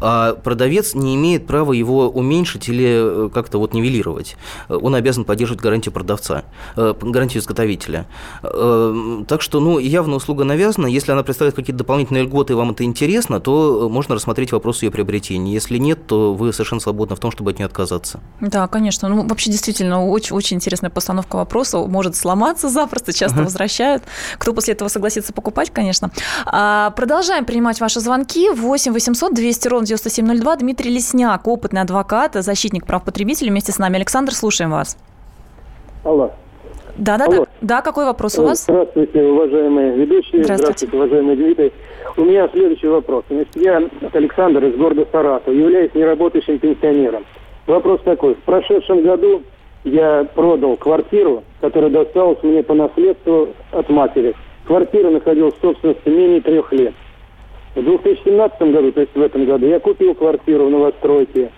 а 0.00 0.34
продавец 0.34 0.94
не 0.94 1.14
имеет 1.14 1.46
права 1.46 1.72
его 1.72 2.08
уменьшить 2.08 2.68
или 2.68 3.28
как-то 3.30 3.58
вот 3.58 3.74
нивелировать. 3.74 4.36
Он 4.68 4.94
обязан 4.94 5.24
поддерживать 5.24 5.62
гарантию 5.62 5.92
продавца, 5.92 6.44
гарантию 6.76 7.42
изготовителя. 7.42 8.06
Так 8.42 9.42
что, 9.42 9.60
ну, 9.60 9.78
явно 9.78 10.16
услуга 10.16 10.44
навязана. 10.44 10.86
Если 10.86 11.12
она 11.12 11.22
представляет 11.22 11.54
какие-то 11.54 11.78
дополнительные 11.78 12.24
льготы, 12.24 12.52
и 12.52 12.56
вам 12.56 12.70
это 12.70 12.84
интересно, 12.84 13.40
то 13.40 13.88
можно 13.90 14.14
рассмотреть 14.14 14.52
вопрос 14.52 14.82
ее 14.82 14.90
приобретения. 14.90 15.52
Если 15.52 15.78
нет, 15.78 16.06
то 16.06 16.34
вы 16.34 16.52
совершенно 16.52 16.80
свободны 16.80 17.16
в 17.16 17.18
том, 17.20 17.30
чтобы 17.30 17.50
от 17.50 17.58
нее 17.58 17.66
отказаться. 17.66 18.20
Да, 18.40 18.66
конечно. 18.68 19.08
Ну, 19.08 19.26
вообще, 19.26 19.50
действительно, 19.50 20.06
очень, 20.06 20.36
очень 20.36 20.56
интересная 20.56 20.90
постановка 20.90 21.36
вопроса. 21.36 21.78
Может 21.78 22.16
сломаться 22.16 22.68
запросто, 22.68 23.12
часто 23.12 23.40
uh-huh. 23.40 23.44
возвращают. 23.44 24.02
Кто 24.38 24.52
после 24.52 24.74
этого 24.74 24.88
согласится 24.88 25.32
покупать, 25.32 25.70
конечно. 25.70 26.10
А, 26.46 26.90
продолжаем 26.90 27.44
принимать 27.44 27.80
ваши 27.80 28.00
звонки. 28.00 28.50
8 28.50 28.92
800 28.92 29.34
200 29.34 29.68
ровно 29.68 29.86
9702. 29.86 30.56
Дмитрий 30.56 30.90
Лесняк, 30.90 31.46
опытный 31.46 31.80
адвокат, 31.80 32.34
защитник 32.34 32.86
прав 32.86 33.04
потребителей. 33.04 33.50
Вместе 33.50 33.72
с 33.72 33.78
нами. 33.78 33.96
Александр, 33.96 34.34
слушаем 34.34 34.70
вас. 34.70 34.96
Алло. 36.04 36.32
Да, 36.96 37.18
да, 37.18 37.26
да. 37.26 37.44
Да, 37.60 37.82
какой 37.82 38.04
вопрос 38.04 38.38
у 38.38 38.44
вас? 38.44 38.64
Здравствуйте, 38.64 39.22
уважаемые 39.22 39.96
ведущие. 39.96 40.44
Здравствуйте. 40.44 40.86
Здравствуйте, 40.86 40.96
уважаемый 40.96 41.36
Дмитрий. 41.36 41.72
У 42.16 42.22
меня 42.22 42.48
следующий 42.52 42.86
вопрос. 42.86 43.24
Значит, 43.28 43.56
я 43.56 43.82
Александр 44.12 44.64
из 44.64 44.76
города 44.76 45.06
Саратов, 45.10 45.52
являюсь 45.52 45.92
неработающим 45.94 46.58
пенсионером. 46.58 47.24
Вопрос 47.66 48.00
такой. 48.04 48.34
В 48.34 48.42
прошедшем 48.42 49.02
году 49.02 49.42
я 49.84 50.26
продал 50.34 50.76
квартиру, 50.76 51.42
которая 51.60 51.90
досталась 51.90 52.42
мне 52.42 52.62
по 52.62 52.74
наследству 52.74 53.48
от 53.72 53.88
матери. 53.88 54.34
Квартира 54.66 55.10
находилась 55.10 55.54
в 55.54 55.60
собственности 55.60 56.08
менее 56.08 56.40
трех 56.40 56.72
лет. 56.72 56.94
В 57.74 57.82
2017 57.82 58.62
году, 58.72 58.92
то 58.92 59.00
есть 59.00 59.14
в 59.14 59.20
этом 59.20 59.46
году, 59.46 59.66
я 59.66 59.80
купил 59.80 60.14
квартиру 60.14 60.66
в 60.66 60.70
новостройке. 60.70 61.50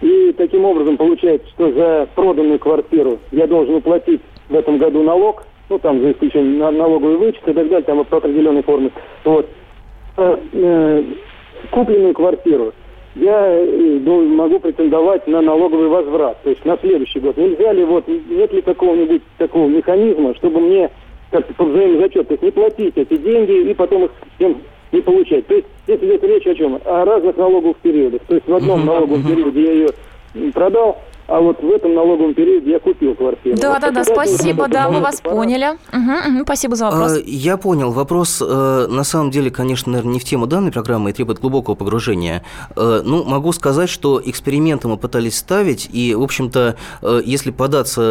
И 0.00 0.34
таким 0.36 0.64
образом 0.64 0.96
получается, 0.96 1.46
что 1.50 1.72
за 1.72 2.08
проданную 2.14 2.58
квартиру 2.58 3.18
я 3.32 3.46
должен 3.46 3.76
уплатить 3.76 4.20
в 4.48 4.54
этом 4.54 4.78
году 4.78 5.02
налог, 5.02 5.44
ну 5.68 5.78
там 5.78 6.00
за 6.00 6.12
исключением 6.12 6.58
налоговый 6.58 7.16
вычет 7.16 7.42
и 7.42 7.52
так 7.52 7.68
далее, 7.68 7.82
там 7.82 8.04
по 8.04 8.18
определенной 8.18 8.62
форме. 8.62 8.90
Вот. 9.24 9.48
А, 10.16 10.38
э, 10.52 11.04
купленную 11.70 12.14
квартиру 12.14 12.72
я 13.16 13.46
э, 13.46 13.98
ну, 14.02 14.28
могу 14.28 14.60
претендовать 14.60 15.26
на 15.26 15.40
налоговый 15.40 15.88
возврат, 15.88 16.42
то 16.42 16.50
есть 16.50 16.64
на 16.64 16.76
следующий 16.78 17.18
год. 17.20 17.36
Нельзя 17.36 17.72
ли, 17.72 17.84
вот, 17.84 18.06
нет 18.06 18.52
ли 18.52 18.62
какого-нибудь 18.62 19.22
такого 19.38 19.66
механизма, 19.66 20.34
чтобы 20.36 20.60
мне 20.60 20.90
как-то 21.30 21.54
по 21.54 21.64
взаимозачет, 21.64 22.28
то 22.28 22.34
есть 22.34 22.42
не 22.42 22.50
платить 22.50 22.96
эти 22.96 23.16
деньги 23.16 23.70
и 23.70 23.74
потом 23.74 24.04
их 24.04 24.10
всем 24.36 24.58
не 24.92 25.00
получать. 25.00 25.46
То 25.46 25.54
есть 25.54 25.66
здесь 25.84 25.98
идет 26.00 26.24
речь 26.24 26.46
о 26.46 26.54
чем? 26.54 26.78
О 26.84 27.04
разных 27.04 27.36
налоговых 27.36 27.76
периодах. 27.78 28.20
То 28.28 28.34
есть 28.34 28.46
в 28.46 28.54
одном 28.54 28.84
налоговом 28.84 29.22
периоде 29.22 29.62
я 29.62 29.72
ее 29.72 30.52
продал, 30.52 30.98
а 31.28 31.40
вот 31.40 31.60
в 31.60 31.70
этом 31.70 31.94
налоговом 31.94 32.34
периоде 32.34 32.70
я 32.70 32.78
купил 32.78 33.14
квартиру. 33.14 33.56
Да, 33.56 33.72
вот 33.72 33.80
да, 33.80 33.90
да, 33.90 34.04
спасибо, 34.04 34.68
да, 34.68 34.88
мы 34.88 35.00
вас 35.00 35.20
поняли. 35.20 35.76
Угу, 35.92 36.36
угу, 36.36 36.44
спасибо 36.44 36.76
за 36.76 36.86
вопрос. 36.86 37.16
А, 37.16 37.20
я 37.26 37.56
понял. 37.56 37.90
Вопрос, 37.90 38.42
э, 38.46 38.86
на 38.88 39.04
самом 39.04 39.30
деле, 39.30 39.50
конечно, 39.50 39.92
наверное, 39.92 40.14
не 40.14 40.20
в 40.20 40.24
тему 40.24 40.46
данной 40.46 40.70
программы 40.70 41.10
и 41.10 41.12
требует 41.12 41.40
глубокого 41.40 41.74
погружения. 41.74 42.44
Э, 42.76 43.02
ну, 43.04 43.24
могу 43.24 43.52
сказать, 43.52 43.88
что 43.88 44.20
эксперименты 44.24 44.86
мы 44.88 44.98
пытались 44.98 45.38
ставить, 45.38 45.88
и, 45.92 46.14
в 46.14 46.22
общем-то, 46.22 46.76
э, 47.02 47.20
если 47.24 47.50
податься 47.50 48.06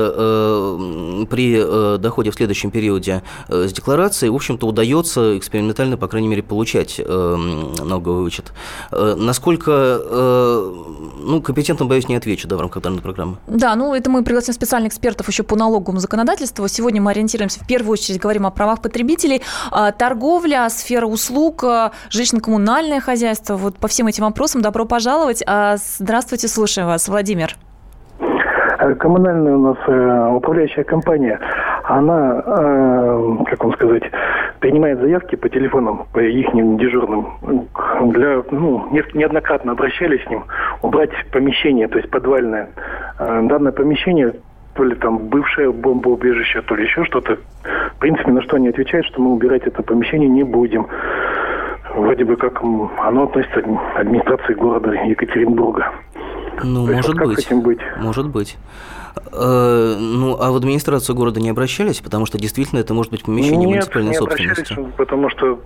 при 1.29 1.97
доходе 1.97 2.31
в 2.31 2.35
следующем 2.35 2.71
периоде 2.71 3.23
с 3.47 3.71
декларацией, 3.71 4.31
в 4.31 4.35
общем-то, 4.35 4.67
удается 4.67 5.37
экспериментально, 5.37 5.97
по 5.97 6.07
крайней 6.07 6.27
мере, 6.27 6.43
получать 6.43 6.99
налоговый 6.99 8.23
вычет. 8.23 8.53
Насколько, 8.91 10.01
ну, 11.19 11.41
компетентно, 11.41 11.85
боюсь, 11.85 12.07
не 12.07 12.15
отвечу, 12.15 12.47
да, 12.47 12.57
в 12.57 12.61
рамках 12.61 12.83
данной 12.83 13.01
программы. 13.05 13.37
Да, 13.47 13.75
ну 13.75 13.93
это 13.93 14.09
мы 14.09 14.23
пригласим 14.23 14.53
специальных 14.53 14.91
экспертов 14.91 15.27
еще 15.27 15.43
по 15.43 15.55
налоговому 15.55 15.99
законодательству. 15.99 16.67
Сегодня 16.67 17.01
мы 17.01 17.11
ориентируемся 17.11 17.63
в 17.63 17.67
первую 17.67 17.93
очередь, 17.93 18.19
говорим 18.19 18.45
о 18.45 18.51
правах 18.51 18.81
потребителей, 18.81 19.41
а, 19.71 19.91
торговля, 19.91 20.67
сфера 20.69 21.05
услуг, 21.05 21.63
а, 21.63 21.91
жилищно-коммунальное 22.09 22.99
хозяйство. 22.99 23.55
Вот 23.55 23.77
по 23.77 23.87
всем 23.87 24.07
этим 24.07 24.23
вопросам 24.23 24.61
добро 24.61 24.85
пожаловать. 24.85 25.43
А, 25.47 25.75
здравствуйте, 25.77 26.47
слушаем 26.47 26.87
вас, 26.87 27.07
Владимир. 27.07 27.55
Э, 28.85 28.93
коммунальная 28.95 29.55
у 29.55 29.59
нас 29.59 29.77
э, 29.87 30.29
управляющая 30.35 30.83
компания, 30.83 31.39
она, 31.85 32.43
э, 32.45 33.45
как 33.49 33.63
вам 33.63 33.73
сказать, 33.73 34.03
принимает 34.59 34.99
заявки 34.99 35.35
по 35.35 35.49
телефонам, 35.49 36.05
по 36.13 36.19
их 36.19 36.47
дежурным. 36.77 37.37
Для, 38.11 38.43
ну, 38.51 38.87
неоднократно 39.13 39.73
обращались 39.73 40.23
с 40.23 40.29
ним 40.29 40.45
убрать 40.81 41.11
помещение, 41.31 41.87
то 41.87 41.97
есть 41.97 42.09
подвальное. 42.09 42.69
Данное 43.17 43.71
помещение 43.71 44.33
то 44.75 44.83
ли 44.83 44.95
там 44.95 45.17
бывшее 45.29 45.71
бомбоубежище, 45.71 46.61
то 46.61 46.75
ли 46.75 46.83
еще 46.83 47.05
что-то. 47.05 47.37
В 47.95 47.99
принципе, 47.99 48.31
на 48.31 48.41
что 48.41 48.57
они 48.57 48.67
отвечают, 48.67 49.05
что 49.07 49.21
мы 49.21 49.31
убирать 49.31 49.63
это 49.63 49.81
помещение 49.81 50.27
не 50.27 50.43
будем. 50.43 50.87
Вроде 51.95 52.25
бы 52.25 52.35
как 52.35 52.61
оно 52.61 53.23
относится 53.23 53.61
к 53.61 53.67
администрации 53.95 54.53
города 54.53 54.91
Екатеринбурга. 54.91 55.93
Ну, 56.63 56.85
То 56.87 56.93
может 56.93 57.15
быть. 57.17 57.53
быть. 57.63 57.79
Может 57.97 58.29
быть. 58.29 58.57
Э, 59.31 59.95
ну, 59.99 60.37
а 60.39 60.51
в 60.51 60.55
администрацию 60.55 61.15
города 61.15 61.39
не 61.39 61.49
обращались, 61.49 61.99
потому 62.01 62.25
что 62.25 62.37
действительно 62.37 62.79
это 62.79 62.93
может 62.93 63.11
быть 63.11 63.23
помещение 63.23 63.67
Нет, 63.67 63.75
муниципальной 63.75 64.11
не 64.11 64.17
собственности. 64.17 64.77
потому 64.97 65.29
что 65.29 65.59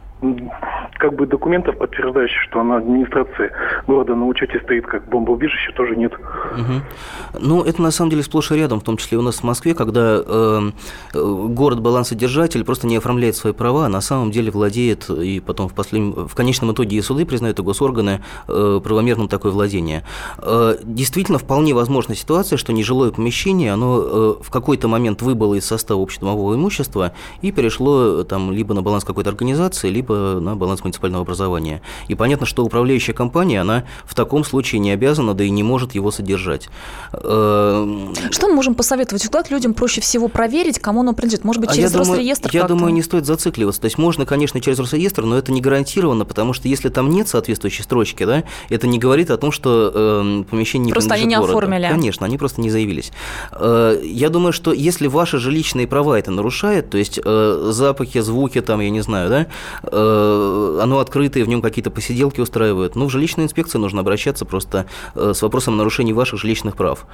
как 0.97 1.13
бы 1.13 1.25
документов, 1.25 1.77
администрации 1.77 2.31
что 2.49 2.61
на 2.61 2.77
администрации 2.77 3.51
города 3.87 4.15
на 4.15 4.25
учете 4.25 4.59
стоит 4.59 4.85
как 4.85 5.07
бомбоубежище, 5.07 5.71
тоже 5.71 5.95
нет. 5.95 6.13
Угу. 6.13 7.39
Ну, 7.39 7.63
это 7.63 7.81
на 7.81 7.91
самом 7.91 8.11
деле 8.11 8.23
сплошь 8.23 8.51
и 8.51 8.55
рядом, 8.55 8.81
в 8.81 8.83
том 8.83 8.97
числе 8.97 9.17
у 9.17 9.21
нас 9.21 9.37
в 9.37 9.43
Москве, 9.43 9.73
когда 9.73 10.21
э, 10.25 10.71
город-балансодержатель 11.13 12.65
просто 12.65 12.85
не 12.85 12.97
оформляет 12.97 13.37
свои 13.37 13.53
права, 13.53 13.85
а 13.85 13.89
на 13.89 14.01
самом 14.01 14.31
деле 14.31 14.51
владеет, 14.51 15.09
и 15.09 15.39
потом 15.39 15.69
в, 15.69 15.73
послед... 15.73 16.01
в 16.01 16.35
конечном 16.35 16.73
итоге 16.73 16.97
и 16.97 17.01
суды 17.01 17.25
признают, 17.25 17.59
и 17.59 17.63
госорганы 17.63 18.21
э, 18.49 18.81
правомерным 18.83 19.29
такое 19.29 19.53
владение. 19.53 20.03
Э, 20.39 20.75
действительно, 20.83 21.37
вполне 21.37 21.73
возможна 21.73 22.13
ситуация, 22.13 22.57
что 22.57 22.73
нежилое 22.73 23.11
помещение, 23.11 23.38
оно 23.47 24.01
э, 24.01 24.33
в 24.41 24.49
какой-то 24.49 24.87
момент 24.87 25.21
выбыло 25.21 25.55
из 25.55 25.65
состава 25.65 26.01
общедомового 26.01 26.55
имущества 26.55 27.13
и 27.41 27.51
перешло 27.51 28.23
там 28.23 28.51
либо 28.51 28.73
на 28.73 28.81
баланс 28.81 29.03
какой-то 29.03 29.29
организации, 29.29 29.89
либо 29.89 30.39
на 30.39 30.55
баланс 30.55 30.83
муниципального 30.83 31.23
образования. 31.23 31.81
И 32.07 32.15
понятно, 32.15 32.45
что 32.45 32.63
управляющая 32.63 33.13
компания, 33.13 33.61
она 33.61 33.85
в 34.05 34.15
таком 34.15 34.43
случае 34.43 34.79
не 34.79 34.91
обязана, 34.91 35.33
да 35.33 35.43
и 35.43 35.49
не 35.49 35.63
может 35.63 35.95
его 35.95 36.11
содержать. 36.11 36.69
Эм, 37.13 38.13
что 38.31 38.47
мы 38.47 38.55
можем 38.55 38.75
посоветовать? 38.75 39.23
Вклад 39.23 39.49
людям 39.49 39.73
проще 39.73 40.01
всего 40.01 40.27
проверить, 40.27 40.79
кому 40.79 41.01
оно 41.01 41.13
принадлежит. 41.13 41.45
Может 41.45 41.61
быть, 41.61 41.71
через 41.71 41.93
а 41.93 41.97
я 41.97 41.99
Росреестр 41.99 42.49
думаю, 42.51 42.61
Я 42.61 42.67
думаю, 42.67 42.93
не 42.93 43.01
стоит 43.01 43.25
зацикливаться. 43.25 43.81
То 43.81 43.85
есть 43.85 43.97
можно, 43.97 44.25
конечно, 44.25 44.59
через 44.61 44.79
Росреестр, 44.79 45.23
но 45.23 45.37
это 45.37 45.51
не 45.51 45.61
гарантированно, 45.61 46.25
потому 46.25 46.53
что 46.53 46.67
если 46.67 46.89
там 46.89 47.09
нет 47.09 47.27
соответствующей 47.27 47.83
строчки, 47.83 48.25
да, 48.25 48.43
это 48.69 48.87
не 48.87 48.99
говорит 48.99 49.31
о 49.31 49.37
том, 49.37 49.51
что 49.51 49.91
э, 49.93 50.43
помещение 50.49 50.87
не 50.87 50.91
Просто 50.91 51.13
они 51.13 51.25
не 51.25 51.35
городу. 51.35 51.57
оформили. 51.57 51.87
Конечно, 51.87 52.25
они 52.25 52.37
просто 52.37 52.61
не 52.61 52.69
заявились. 52.69 53.11
Э, 53.51 53.99
я 54.03 54.29
думаю, 54.29 54.53
что 54.53 54.73
если 54.73 55.07
ваши 55.07 55.37
жилищные 55.37 55.87
права 55.87 56.17
это 56.17 56.31
нарушает, 56.31 56.89
то 56.89 56.97
есть 56.97 57.19
э, 57.23 57.69
запахи, 57.71 58.19
звуки, 58.19 58.61
там, 58.61 58.79
я 58.79 58.89
не 58.89 59.01
знаю, 59.01 59.29
да, 59.29 59.47
э, 59.83 60.79
оно 60.81 60.99
открытое, 60.99 61.43
в 61.43 61.47
нем 61.47 61.61
какие-то 61.61 61.91
посиделки 61.91 62.41
устраивают, 62.41 62.95
ну, 62.95 63.05
в 63.05 63.09
жилищную 63.09 63.45
инспекцию 63.45 63.81
нужно 63.81 64.01
обращаться 64.01 64.45
просто 64.45 64.85
с 65.15 65.41
вопросом 65.41 65.77
нарушения 65.77 66.13
ваших 66.13 66.39
жилищных 66.39 66.75
прав. 66.75 67.05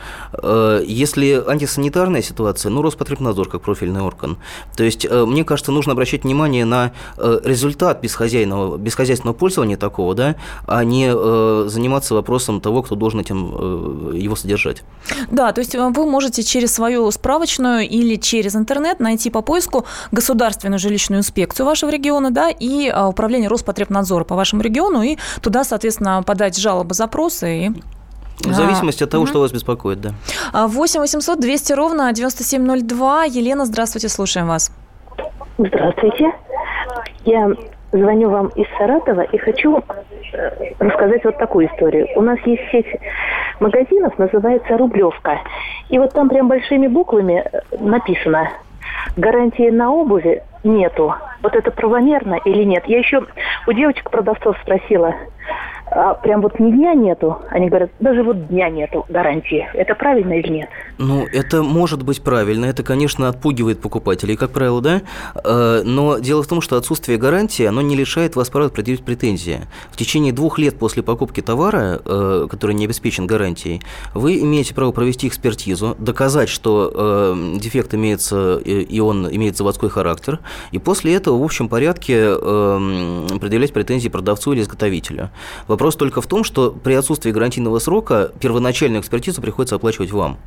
Если 0.85 1.43
антисанитарная 1.47 2.21
ситуация, 2.21 2.69
ну, 2.69 2.81
Роспотребнадзор 2.81 3.49
как 3.49 3.61
профильный 3.61 4.01
орган. 4.01 4.37
То 4.75 4.83
есть, 4.83 5.09
мне 5.09 5.43
кажется, 5.43 5.71
нужно 5.71 5.93
обращать 5.93 6.23
внимание 6.23 6.65
на 6.65 6.91
результат 7.17 8.01
бесхозяйного, 8.01 8.77
бесхозяйственного 8.77 9.35
пользования 9.35 9.77
такого, 9.77 10.15
да, 10.15 10.35
а 10.67 10.83
не 10.83 11.11
заниматься 11.69 12.13
вопросом 12.13 12.61
того, 12.61 12.83
кто 12.83 12.95
должен 12.95 13.19
этим 13.19 14.11
его 14.13 14.35
содержать. 14.35 14.83
Да, 15.31 15.51
то 15.51 15.61
есть 15.61 15.75
вы 15.75 15.81
можете 16.05 16.43
через 16.43 16.73
свою 16.73 17.09
справочную 17.11 17.87
или 17.87 18.15
через 18.15 18.55
интернет 18.55 18.99
найти 18.99 19.29
по 19.29 19.41
поиску 19.41 19.85
государственную 20.11 20.79
жилищную 20.79 21.19
инспекцию 21.19 21.65
вашего 21.65 21.89
региона, 21.89 22.31
да, 22.31 22.49
и 22.49 22.89
а, 22.89 23.07
управление 23.07 23.49
Роспотребнадзора 23.49 24.23
по 24.23 24.35
вашему 24.35 24.61
региону, 24.61 25.01
и 25.01 25.17
туда, 25.41 25.63
соответственно, 25.63 26.23
подать 26.23 26.57
жалобы, 26.57 26.93
запросы 26.93 27.57
и 27.57 27.71
в 28.39 28.53
зависимости 28.53 29.01
а, 29.01 29.05
от 29.05 29.11
того, 29.11 29.23
угу. 29.23 29.29
что 29.29 29.39
вас 29.39 29.51
беспокоит, 29.51 30.01
да. 30.01 30.11
8 30.53 30.99
800 30.99 31.39
200 31.39 31.73
ровно 31.73 32.11
9702. 32.11 33.25
Елена, 33.25 33.65
здравствуйте, 33.65 34.09
слушаем 34.09 34.47
вас. 34.47 34.71
Здравствуйте. 35.57 36.33
Я 37.25 37.49
звоню 37.97 38.29
вам 38.29 38.47
из 38.49 38.67
Саратова 38.77 39.21
и 39.21 39.37
хочу 39.37 39.79
э, 40.33 40.73
рассказать 40.79 41.23
вот 41.23 41.37
такую 41.37 41.67
историю. 41.67 42.07
У 42.15 42.21
нас 42.21 42.39
есть 42.45 42.63
сеть 42.71 42.87
магазинов, 43.59 44.17
называется 44.17 44.77
«Рублевка». 44.77 45.39
И 45.89 45.97
вот 45.97 46.13
там 46.13 46.29
прям 46.29 46.47
большими 46.47 46.87
буквами 46.87 47.43
э, 47.43 47.61
написано 47.79 48.49
«Гарантия 49.17 49.71
на 49.71 49.91
обуви 49.91 50.43
нету. 50.63 51.13
Вот 51.41 51.55
это 51.55 51.71
правомерно 51.71 52.39
или 52.45 52.63
нет? 52.63 52.83
Я 52.87 52.99
еще 52.99 53.23
у 53.67 53.71
девочек-продавцов 53.71 54.57
спросила, 54.63 55.15
а 55.95 56.15
прям 56.15 56.41
вот 56.41 56.59
ни 56.59 56.71
дня 56.71 56.93
нету. 56.93 57.37
Они 57.49 57.69
говорят, 57.69 57.91
даже 57.99 58.23
вот 58.23 58.47
дня 58.47 58.69
нету 58.69 59.05
гарантии. 59.07 59.67
Это 59.73 59.93
правильно 59.95 60.33
или 60.33 60.49
нет? 60.49 60.69
Ну, 60.97 61.25
это 61.31 61.61
может 61.61 62.03
быть 62.03 62.21
правильно. 62.21 62.65
Это, 62.65 62.83
конечно, 62.83 63.29
отпугивает 63.29 63.81
покупателей, 63.81 64.35
как 64.35 64.51
правило, 64.51 64.81
да. 64.81 65.01
Э, 65.43 65.83
но 65.85 66.17
дело 66.17 66.43
в 66.43 66.47
том, 66.47 66.61
что 66.61 66.75
отсутствие 66.77 67.17
гарантии, 67.17 67.65
оно 67.65 67.81
не 67.81 67.95
лишает 67.95 68.35
вас 68.35 68.49
права 68.49 68.69
предъявить 68.69 69.05
претензии. 69.05 69.61
В 69.91 69.97
течение 69.97 70.33
двух 70.33 70.57
лет 70.57 70.77
после 70.77 71.03
покупки 71.03 71.41
товара, 71.41 72.01
э, 72.03 72.47
который 72.49 72.75
не 72.75 72.85
обеспечен 72.85 73.27
гарантией, 73.27 73.81
вы 74.13 74.39
имеете 74.39 74.73
право 74.73 74.91
провести 74.91 75.27
экспертизу, 75.27 75.95
доказать, 75.99 76.49
что 76.49 76.91
э, 76.93 77.57
дефект 77.59 77.93
имеется 77.93 78.57
и 78.57 78.99
он 78.99 79.29
имеет 79.29 79.55
заводской 79.55 79.89
характер, 79.89 80.39
и 80.71 80.79
после 80.79 81.15
этого 81.15 81.37
в 81.37 81.43
общем 81.43 81.69
порядке 81.69 82.35
предъявлять 82.35 83.73
претензии 83.73 84.09
продавцу 84.09 84.53
или 84.53 84.61
изготовителю. 84.61 85.29
Вопрос 85.67 85.95
только 85.95 86.21
в 86.21 86.27
том, 86.27 86.43
что 86.43 86.71
при 86.71 86.93
отсутствии 86.93 87.31
гарантийного 87.31 87.79
срока 87.79 88.31
первоначальную 88.39 89.01
экспертизу 89.01 89.41
приходится 89.41 89.75
оплачивать 89.75 90.11
вам. 90.11 90.37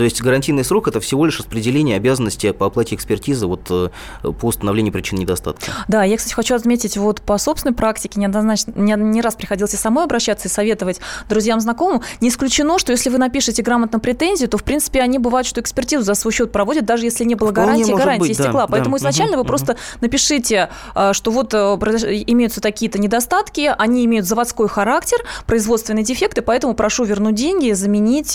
То 0.00 0.04
есть 0.04 0.22
гарантийный 0.22 0.64
срок– 0.64 0.88
это 0.88 0.98
всего 0.98 1.26
лишь 1.26 1.38
распределение 1.40 1.98
обязанностей 1.98 2.54
по 2.54 2.64
оплате 2.64 2.94
экспертизы 2.94 3.46
вот, 3.46 3.66
э, 3.68 3.90
по 4.22 4.46
установлению 4.46 4.94
причин 4.94 5.18
недостатка. 5.18 5.70
Да, 5.88 6.04
я, 6.04 6.16
кстати, 6.16 6.32
хочу 6.32 6.54
отметить 6.54 6.96
вот 6.96 7.20
по 7.20 7.36
собственной 7.36 7.74
практике, 7.74 8.18
неоднозначно, 8.18 8.72
не, 8.76 8.94
не 8.94 9.20
раз 9.20 9.34
приходилось 9.34 9.74
и 9.74 9.76
самой 9.76 10.04
обращаться 10.04 10.48
и 10.48 10.50
советовать 10.50 11.02
друзьям, 11.28 11.60
знакомым. 11.60 12.00
Не 12.22 12.30
исключено, 12.30 12.78
что 12.78 12.92
если 12.92 13.10
вы 13.10 13.18
напишете 13.18 13.62
грамотно 13.62 14.00
претензию, 14.00 14.48
то, 14.48 14.56
в 14.56 14.64
принципе, 14.64 15.02
они 15.02 15.18
бывают, 15.18 15.46
что 15.46 15.60
экспертизу 15.60 16.02
за 16.02 16.14
свой 16.14 16.32
счет 16.32 16.50
проводят, 16.50 16.86
даже 16.86 17.04
если 17.04 17.24
не 17.24 17.34
было 17.34 17.50
Вполне 17.50 17.84
гарантии, 17.94 18.20
быть, 18.20 18.30
истекла. 18.30 18.62
Да, 18.62 18.68
Поэтому 18.68 18.96
да. 18.96 19.00
изначально 19.00 19.32
угу, 19.32 19.40
вы 19.40 19.42
угу. 19.42 19.48
просто 19.48 19.76
напишите, 20.00 20.70
э, 20.94 21.12
что 21.12 21.30
вот 21.30 21.52
э, 21.52 21.58
имеются 22.26 22.62
такие-то 22.62 22.98
недостатки, 22.98 23.70
они 23.76 24.06
имеют 24.06 24.24
заводской 24.24 24.66
характер, 24.66 25.18
производственные 25.44 26.04
дефекты, 26.04 26.40
поэтому 26.40 26.72
прошу 26.72 27.04
вернуть 27.04 27.34
деньги, 27.34 27.72
заменить 27.72 28.34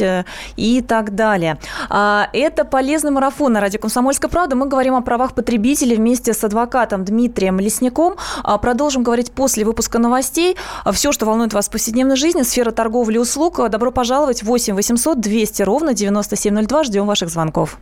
и 0.58 0.82
так 0.88 1.16
далее 1.16 1.55
А, 1.90 2.30
это 2.34 2.66
полезный 2.66 3.12
марафон 3.12 3.54
на 3.54 3.62
радио 3.62 3.80
«Комсомольская 3.80 4.30
правда». 4.30 4.56
Мы 4.56 4.68
говорим 4.68 4.96
о 4.96 5.02
правах 5.02 5.34
потребителей 5.34 5.96
вместе 5.96 6.34
с 6.34 6.44
адвокатом 6.44 7.06
Дмитрием 7.06 7.60
Лесником. 7.60 8.16
А, 8.44 8.58
продолжим 8.58 9.04
говорить 9.04 9.32
после 9.32 9.66
выпуска 9.66 10.00
новостей. 10.00 10.58
Все, 10.92 11.12
что 11.12 11.26
волнует 11.26 11.54
вас 11.54 11.68
в 11.68 11.72
повседневной 11.72 12.16
жизни, 12.16 12.42
сфера 12.44 12.72
торговли 12.72 13.16
и 13.16 13.20
услуг. 13.20 13.60
Добро 13.70 13.92
пожаловать. 13.92 14.44
8 14.44 14.76
800 14.76 15.20
200 15.20 15.62
ровно 15.64 15.94
9702. 15.94 16.84
Ждем 16.84 17.06
ваших 17.06 17.30
звонков. 17.30 17.78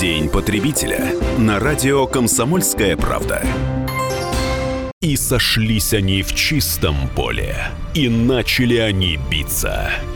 День 0.00 0.28
потребителя 0.28 1.12
на 1.38 1.60
радио 1.60 2.06
«Комсомольская 2.06 2.96
правда». 2.96 3.42
И 5.00 5.16
сошлись 5.16 5.92
они 5.92 6.22
в 6.22 6.34
чистом 6.34 6.96
поле, 7.14 7.54
и 7.94 8.08
начали 8.08 8.78
они 8.78 9.18
биться– 9.30 9.90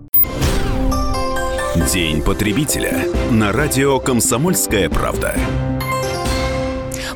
День 1.89 2.21
потребителя 2.21 3.05
на 3.31 3.51
радио 3.51 3.99
«Комсомольская 3.99 4.87
правда». 4.87 5.35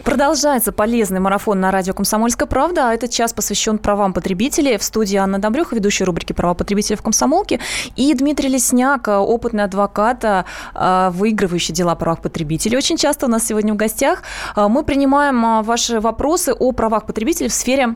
Продолжается 0.04 0.72
полезный 0.72 1.20
марафон 1.20 1.60
на 1.60 1.70
радио 1.70 1.94
«Комсомольская 1.94 2.48
правда», 2.48 2.90
а 2.90 2.94
этот 2.94 3.12
час 3.12 3.32
посвящен 3.32 3.78
правам 3.78 4.12
потребителей. 4.12 4.78
В 4.78 4.84
студии 4.84 5.18
Анна 5.18 5.38
Добрюха, 5.38 5.76
ведущая 5.76 6.06
рубрики 6.06 6.34
«Права 6.34 6.56
потребителей 6.56 6.98
в 6.98 7.04
комсомолке», 7.04 7.60
и 7.96 8.12
Дмитрий 8.16 8.50
Лесняк, 8.50 9.08
опытный 9.08 9.66
адвокат, 9.66 10.26
а, 10.74 11.12
выигрывающий 11.12 11.74
дела 11.74 11.92
о 11.92 11.96
правах 11.96 12.22
потребителей. 12.22 12.76
Очень 12.76 12.98
часто 12.98 13.28
у 13.28 13.30
нас 13.30 13.46
сегодня 13.46 13.74
в 13.74 13.78
гостях. 13.78 14.24
А, 14.56 14.68
мы 14.68 14.84
принимаем 14.84 15.46
а, 15.46 15.62
ваши 15.62 16.00
вопросы 16.00 16.54
о 16.54 16.72
правах 16.72 17.06
потребителей 17.06 17.50
в 17.50 17.54
сфере 17.54 17.96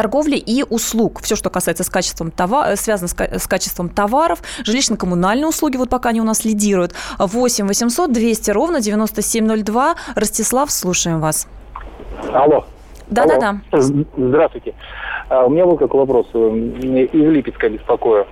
торговли 0.00 0.36
и 0.36 0.64
услуг. 0.68 1.20
Все, 1.20 1.36
что 1.36 1.50
касается 1.50 1.84
с 1.84 1.90
качеством 1.90 2.30
товар, 2.30 2.74
связано 2.76 3.08
с, 3.08 3.46
качеством 3.46 3.90
товаров, 3.90 4.38
жилищно-коммунальные 4.64 5.46
услуги, 5.46 5.76
вот 5.76 5.90
пока 5.90 6.08
они 6.08 6.22
у 6.22 6.24
нас 6.24 6.46
лидируют. 6.46 6.92
8 7.18 7.66
800 7.66 8.10
200 8.10 8.50
ровно 8.50 8.80
9702. 8.80 9.94
Ростислав, 10.16 10.70
слушаем 10.70 11.20
вас. 11.20 11.48
Алло. 12.32 12.64
Да-да-да. 13.10 13.56
Здравствуйте. 14.16 14.72
А, 15.28 15.44
у 15.44 15.50
меня 15.50 15.66
был 15.66 15.76
какой 15.76 16.00
вопрос. 16.00 16.26
Э, 16.32 16.38
из 16.38 17.12
Липецка 17.12 17.68
беспокою. 17.68 18.26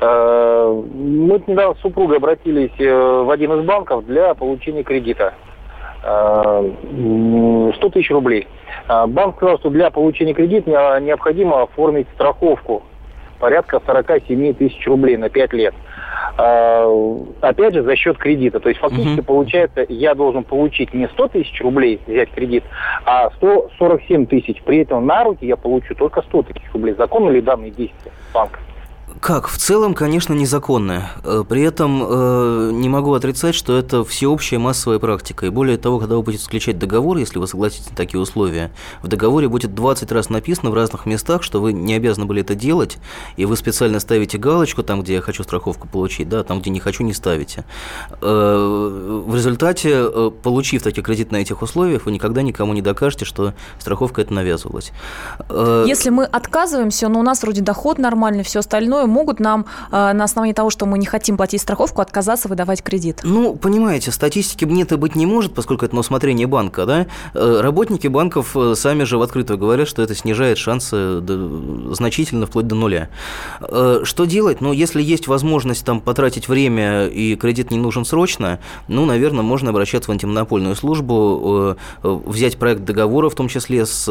А, 0.00 0.72
мы 0.72 1.40
недавно 1.46 1.76
с 1.76 1.82
супругой 1.82 2.16
обратились 2.16 2.72
э, 2.80 3.22
в 3.24 3.30
один 3.30 3.52
из 3.60 3.64
банков 3.64 4.04
для 4.06 4.34
получения 4.34 4.82
кредита. 4.82 5.34
100 6.00 6.04
а, 6.04 6.70
тысяч 7.92 8.10
рублей. 8.10 8.48
А, 8.88 9.06
банк 9.06 9.36
сказал, 9.36 9.58
что 9.58 9.70
для 9.70 9.90
получения 9.90 10.34
кредита 10.34 10.98
необходимо 11.00 11.62
оформить 11.62 12.06
страховку 12.14 12.82
порядка 13.38 13.82
47 13.84 14.54
тысяч 14.54 14.86
рублей 14.86 15.16
на 15.16 15.28
5 15.28 15.52
лет. 15.52 15.74
А, 16.38 16.86
опять 17.40 17.74
же, 17.74 17.82
за 17.82 17.96
счет 17.96 18.16
кредита. 18.16 18.60
То 18.60 18.68
есть 18.68 18.80
фактически 18.80 19.18
угу. 19.18 19.24
получается, 19.24 19.84
я 19.88 20.14
должен 20.14 20.44
получить 20.44 20.94
не 20.94 21.08
100 21.08 21.28
тысяч 21.28 21.60
рублей 21.60 22.00
взять 22.06 22.30
кредит, 22.30 22.64
а 23.04 23.30
147 23.36 24.26
тысяч. 24.26 24.62
При 24.62 24.78
этом 24.78 25.06
на 25.06 25.24
руки 25.24 25.44
я 25.44 25.56
получу 25.56 25.94
только 25.94 26.22
100 26.22 26.42
тысяч 26.42 26.62
рублей. 26.72 26.94
Законно 26.94 27.30
ли 27.30 27.40
данные 27.40 27.70
действия 27.72 28.12
банка? 28.32 28.60
Как? 29.22 29.46
В 29.46 29.56
целом, 29.56 29.94
конечно, 29.94 30.34
незаконная. 30.34 31.12
Э, 31.22 31.44
при 31.48 31.62
этом 31.62 32.02
э, 32.04 32.70
не 32.72 32.88
могу 32.88 33.14
отрицать, 33.14 33.54
что 33.54 33.78
это 33.78 34.04
всеобщая 34.04 34.58
массовая 34.58 34.98
практика. 34.98 35.46
И 35.46 35.48
более 35.48 35.78
того, 35.78 36.00
когда 36.00 36.16
вы 36.16 36.22
будете 36.22 36.42
заключать 36.42 36.76
договор, 36.76 37.18
если 37.18 37.38
вы 37.38 37.46
согласитесь 37.46 37.88
на 37.88 37.94
такие 37.94 38.18
условия, 38.18 38.72
в 39.00 39.06
договоре 39.06 39.48
будет 39.48 39.76
20 39.76 40.10
раз 40.10 40.28
написано 40.28 40.72
в 40.72 40.74
разных 40.74 41.06
местах, 41.06 41.44
что 41.44 41.60
вы 41.60 41.72
не 41.72 41.94
обязаны 41.94 42.26
были 42.26 42.40
это 42.40 42.56
делать, 42.56 42.98
и 43.36 43.44
вы 43.44 43.56
специально 43.56 44.00
ставите 44.00 44.38
галочку 44.38 44.82
там, 44.82 45.02
где 45.02 45.14
я 45.14 45.20
хочу 45.20 45.44
страховку 45.44 45.86
получить, 45.86 46.28
да, 46.28 46.42
там, 46.42 46.60
где 46.60 46.70
не 46.70 46.80
хочу, 46.80 47.04
не 47.04 47.14
ставите. 47.14 47.64
Э, 48.20 49.22
в 49.24 49.36
результате, 49.36 49.90
э, 49.92 50.30
получив 50.42 50.82
такие 50.82 51.04
кредит 51.04 51.30
на 51.30 51.36
этих 51.36 51.62
условиях, 51.62 52.06
вы 52.06 52.10
никогда 52.10 52.42
никому 52.42 52.72
не 52.72 52.82
докажете, 52.82 53.24
что 53.24 53.54
страховка 53.78 54.22
это 54.22 54.34
навязывалась. 54.34 54.90
Э, 55.48 55.84
если 55.86 56.10
мы 56.10 56.24
отказываемся, 56.24 57.08
но 57.08 57.20
у 57.20 57.22
нас 57.22 57.40
вроде 57.44 57.60
доход 57.60 57.98
нормальный, 57.98 58.42
все 58.42 58.58
остальное 58.58 59.11
могут 59.12 59.38
нам 59.38 59.66
э, 59.90 60.12
на 60.12 60.24
основании 60.24 60.54
того, 60.54 60.70
что 60.70 60.86
мы 60.86 60.98
не 60.98 61.06
хотим 61.06 61.36
платить 61.36 61.60
страховку, 61.60 62.00
отказаться 62.00 62.48
выдавать 62.48 62.82
кредит? 62.82 63.20
Ну, 63.22 63.54
понимаете, 63.54 64.10
статистики 64.10 64.64
нет 64.64 64.92
и 64.92 64.96
быть 64.96 65.14
не 65.14 65.26
может, 65.26 65.54
поскольку 65.54 65.84
это 65.84 65.94
на 65.94 66.00
усмотрение 66.00 66.46
банка, 66.46 66.86
да? 66.86 67.06
Э, 67.34 67.60
работники 67.60 68.08
банков 68.08 68.56
э, 68.56 68.74
сами 68.74 69.04
же 69.04 69.18
в 69.18 69.22
открытую 69.22 69.58
говорят, 69.58 69.86
что 69.86 70.02
это 70.02 70.14
снижает 70.14 70.58
шансы 70.58 71.22
значительно, 71.92 72.46
вплоть 72.46 72.66
до 72.66 72.74
нуля. 72.74 73.08
Что 73.60 74.24
делать? 74.24 74.60
Ну, 74.60 74.72
если 74.72 75.02
есть 75.02 75.28
возможность 75.28 75.84
там 75.84 76.00
потратить 76.00 76.48
время 76.48 77.06
и 77.06 77.36
кредит 77.36 77.70
не 77.70 77.78
нужен 77.78 78.04
срочно, 78.04 78.58
ну, 78.88 79.04
наверное, 79.04 79.42
можно 79.42 79.70
обращаться 79.70 80.10
в 80.10 80.12
антимонопольную 80.12 80.74
службу, 80.74 81.76
взять 82.02 82.56
проект 82.56 82.84
договора, 82.84 83.28
в 83.28 83.34
том 83.34 83.48
числе 83.48 83.84
с 83.84 84.10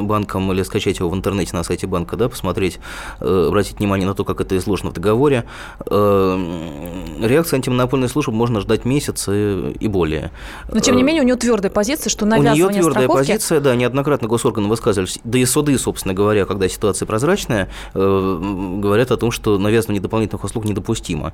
банком, 0.00 0.52
или 0.52 0.62
скачать 0.62 0.98
его 0.98 1.08
в 1.08 1.14
интернете 1.14 1.56
на 1.56 1.64
сайте 1.64 1.86
банка, 1.86 2.16
да, 2.16 2.28
посмотреть, 2.28 2.78
обратить 3.20 3.58
обратить 3.58 3.80
внимание 3.88 4.06
на 4.06 4.14
то, 4.14 4.24
как 4.24 4.40
это 4.40 4.56
изложено 4.56 4.90
в 4.90 4.92
договоре. 4.92 5.44
Э, 5.86 7.16
реакция 7.20 7.56
антимонопольной 7.56 8.08
службы 8.08 8.32
можно 8.32 8.60
ждать 8.60 8.84
месяц 8.84 9.28
и, 9.28 9.72
и 9.80 9.88
более. 9.88 10.30
Но, 10.70 10.80
тем 10.80 10.96
не 10.96 11.02
э, 11.02 11.04
менее, 11.04 11.22
у 11.22 11.24
нее 11.24 11.36
твердая 11.36 11.72
позиция, 11.72 12.10
что 12.10 12.26
навязывание 12.26 12.64
У 12.64 12.70
нее 12.70 12.82
твердая 12.82 13.04
страховки... 13.04 13.32
позиция, 13.32 13.60
да, 13.60 13.74
неоднократно 13.74 14.28
госорганы 14.28 14.68
высказывались, 14.68 15.18
да 15.24 15.38
и 15.38 15.44
суды, 15.46 15.78
собственно 15.78 16.14
говоря, 16.14 16.44
когда 16.44 16.68
ситуация 16.68 17.06
прозрачная, 17.06 17.68
э, 17.94 18.78
говорят 18.82 19.10
о 19.10 19.16
том, 19.16 19.30
что 19.30 19.58
навязывание 19.58 20.02
дополнительных 20.02 20.44
услуг 20.44 20.64
недопустимо. 20.66 21.32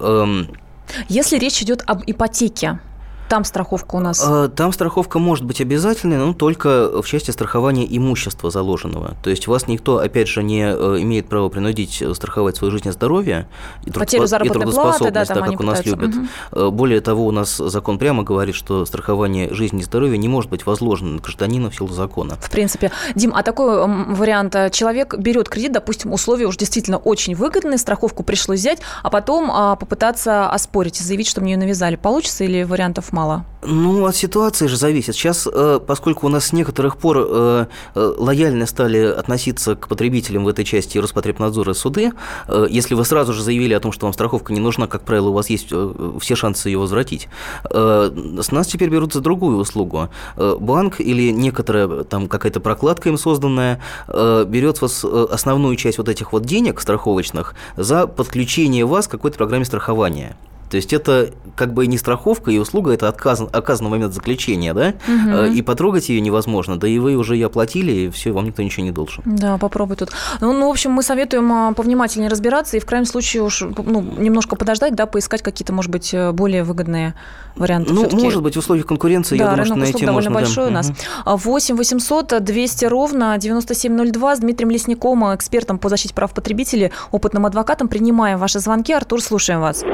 Эм, 0.00 0.48
Если 1.08 1.38
речь 1.38 1.60
идет 1.62 1.82
об 1.86 2.02
ипотеке, 2.06 2.78
Там 3.28 3.44
страховка 3.44 3.96
у 3.96 4.00
нас? 4.00 4.24
Э, 4.26 4.48
там 4.48 4.72
страховка 4.72 5.18
может 5.18 5.44
быть 5.44 5.60
обязательной, 5.60 6.16
но 6.16 6.32
только 6.32 7.02
в 7.02 7.06
части 7.06 7.30
страхования 7.30 7.86
имущества 7.88 8.50
заложенного. 8.50 9.16
То 9.22 9.30
есть 9.30 9.46
вас 9.46 9.68
никто, 9.68 9.98
опять 9.98 10.28
же, 10.28 10.42
не 10.42 10.62
э, 10.62 11.02
имеет 11.02 11.28
права 11.28 11.48
принудить 11.48 12.02
страховать 12.14 12.56
свою 12.56 12.70
жизнь 12.70 12.88
и 12.88 12.90
здоровье 12.90 13.48
и, 13.84 13.90
Потерю 13.90 14.24
и 14.24 14.48
трудоспособность, 14.48 14.98
платы, 14.98 15.12
да, 15.12 15.24
так 15.24 15.44
как 15.44 15.60
у 15.60 15.62
нас 15.62 15.78
пытаются. 15.78 16.06
любят. 16.06 16.30
Угу. 16.52 16.70
Более 16.70 17.00
того, 17.00 17.26
у 17.26 17.30
нас 17.30 17.56
закон 17.56 17.98
прямо 17.98 18.22
говорит, 18.22 18.54
что 18.54 18.86
страхование 18.86 19.52
жизни 19.52 19.80
и 19.80 19.84
здоровья 19.84 20.16
не 20.16 20.28
может 20.28 20.50
быть 20.50 20.64
возложено 20.64 21.12
на 21.12 21.20
гражданина 21.20 21.70
в 21.70 21.74
силу 21.74 21.88
закона. 21.88 22.36
В 22.40 22.50
принципе. 22.50 22.90
Дим, 23.14 23.32
а 23.34 23.42
такой 23.42 23.86
вариант, 23.86 24.56
человек 24.72 25.16
берет 25.18 25.48
кредит, 25.48 25.72
допустим, 25.72 26.12
условия 26.12 26.46
уж 26.46 26.56
действительно 26.56 26.96
очень 26.96 27.34
выгодные, 27.34 27.78
страховку 27.78 28.22
пришлось 28.22 28.60
взять, 28.60 28.80
а 29.02 29.10
потом 29.10 29.50
а, 29.50 29.76
попытаться 29.76 30.48
оспорить 30.50 31.00
и 31.00 31.04
заявить, 31.04 31.28
что 31.28 31.40
мне 31.40 31.52
ее 31.52 31.58
навязали. 31.58 31.96
Получится 31.96 32.44
или 32.44 32.62
вариантов 32.62 33.12
мало? 33.12 33.17
Ну, 33.62 34.06
от 34.06 34.14
ситуации 34.14 34.68
же 34.68 34.76
зависит. 34.76 35.16
Сейчас, 35.16 35.48
э, 35.52 35.80
поскольку 35.84 36.26
у 36.26 36.30
нас 36.30 36.46
с 36.46 36.52
некоторых 36.52 36.96
пор 36.96 37.16
э, 37.18 37.66
э, 37.94 38.14
лояльно 38.16 38.66
стали 38.66 38.98
относиться 38.98 39.74
к 39.74 39.88
потребителям 39.88 40.44
в 40.44 40.48
этой 40.48 40.64
части 40.64 40.96
Роспотребнадзора 40.98 41.72
и 41.72 41.74
суды, 41.74 42.12
если 42.68 42.94
вы 42.94 43.04
сразу 43.04 43.32
же 43.32 43.42
заявили 43.42 43.74
о 43.74 43.80
том, 43.80 43.90
что 43.92 44.06
вам 44.06 44.12
страховка 44.12 44.52
не 44.52 44.60
нужна, 44.60 44.86
как 44.86 45.02
правило, 45.02 45.30
у 45.30 45.32
вас 45.32 45.50
есть 45.50 45.72
все 46.20 46.36
шансы 46.36 46.68
ее 46.68 46.78
возвратить, 46.78 47.28
с 47.70 48.52
нас 48.52 48.66
теперь 48.66 48.90
берут 48.90 49.12
за 49.12 49.20
другую 49.20 49.58
услугу. 49.58 50.08
Банк 50.36 51.00
или 51.00 51.30
некоторая 51.30 52.04
там 52.04 52.28
какая-то 52.28 52.60
прокладка 52.60 53.08
им 53.08 53.18
созданная 53.18 53.80
берет 54.08 54.80
вас 54.80 55.04
основную 55.04 55.76
часть 55.76 55.98
вот 55.98 56.08
этих 56.08 56.32
вот 56.32 56.44
денег 56.44 56.80
страховочных 56.80 57.54
за 57.76 58.06
подключение 58.06 58.86
вас 58.86 59.08
к 59.08 59.10
какой-то 59.10 59.36
программе 59.36 59.64
страхования. 59.64 60.36
То 60.70 60.76
есть 60.76 60.92
это 60.92 61.30
как 61.56 61.74
бы 61.74 61.86
не 61.86 61.98
страховка 61.98 62.50
и 62.50 62.58
услуга, 62.58 62.92
это 62.92 63.08
отказ, 63.08 63.42
оказан 63.52 63.88
в 63.88 63.90
момент 63.90 64.14
заключения, 64.14 64.74
да? 64.74 64.94
Угу. 65.06 65.54
И 65.54 65.62
потрогать 65.62 66.08
ее 66.08 66.20
невозможно, 66.20 66.78
да 66.78 66.86
и 66.86 66.98
вы 66.98 67.16
уже 67.16 67.34
ее 67.34 67.46
оплатили, 67.46 67.92
и 67.92 68.10
все, 68.10 68.32
вам 68.32 68.44
никто 68.44 68.62
ничего 68.62 68.84
не 68.84 68.92
должен. 68.92 69.22
Да, 69.26 69.58
попробуй 69.58 69.96
тут. 69.96 70.10
Ну, 70.40 70.52
ну 70.52 70.68
в 70.68 70.70
общем, 70.70 70.92
мы 70.92 71.02
советуем 71.02 71.52
а, 71.52 71.72
повнимательнее 71.72 72.30
разбираться 72.30 72.76
и 72.76 72.80
в 72.80 72.86
крайнем 72.86 73.06
случае 73.06 73.42
уж 73.42 73.62
ну, 73.62 74.00
немножко 74.18 74.56
подождать, 74.56 74.94
да, 74.94 75.06
поискать 75.06 75.42
какие-то, 75.42 75.72
может 75.72 75.90
быть, 75.90 76.12
э, 76.12 76.32
более 76.32 76.64
выгодные 76.64 77.14
варианты. 77.56 77.92
Ну, 77.92 78.08
может 78.12 78.42
быть, 78.42 78.54
в 78.54 78.58
условиях 78.58 78.86
конкуренции, 78.86 79.36
да, 79.38 79.44
я 79.44 79.50
думаю, 79.50 79.66
что 79.66 79.74
найти 79.76 80.06
довольно 80.06 80.30
можно. 80.30 80.46
большой 80.46 80.64
да. 80.64 80.70
у 80.70 80.74
нас. 80.74 80.90
Угу. 80.90 81.36
8 81.38 81.76
800 81.76 82.44
200 82.44 82.84
ровно 82.86 83.36
9702 83.38 84.36
с 84.36 84.38
Дмитрием 84.40 84.70
Лесником, 84.70 85.34
экспертом 85.34 85.78
по 85.78 85.88
защите 85.88 86.14
прав 86.14 86.32
потребителей, 86.32 86.92
опытным 87.10 87.46
адвокатом. 87.46 87.88
Принимаем 87.88 88.38
ваши 88.38 88.60
звонки. 88.60 88.92
Артур, 88.92 89.22
слушаем 89.22 89.60
вас. 89.60 89.84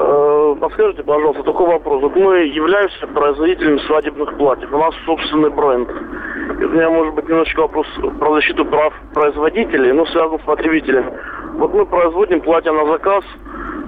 Э, 0.00 0.56
подскажите, 0.60 1.02
пожалуйста, 1.02 1.42
такой 1.42 1.66
вопрос. 1.66 2.02
Вот 2.02 2.16
мы 2.16 2.38
являемся 2.40 3.06
производителями 3.06 3.78
свадебных 3.86 4.36
платьев. 4.36 4.72
У 4.72 4.78
нас 4.78 4.94
собственный 5.06 5.50
бренд. 5.50 5.88
И 6.60 6.64
у 6.64 6.68
меня, 6.68 6.90
может 6.90 7.14
быть, 7.14 7.28
немножечко 7.28 7.60
вопрос 7.60 7.86
про 8.18 8.34
защиту 8.34 8.64
прав 8.64 8.92
производителей, 9.14 9.92
но 9.92 10.04
связан 10.06 10.38
с 10.38 10.42
потребителем. 10.42 11.10
Вот 11.54 11.72
мы 11.74 11.86
производим 11.86 12.40
платья 12.40 12.72
на 12.72 12.86
заказ, 12.86 13.24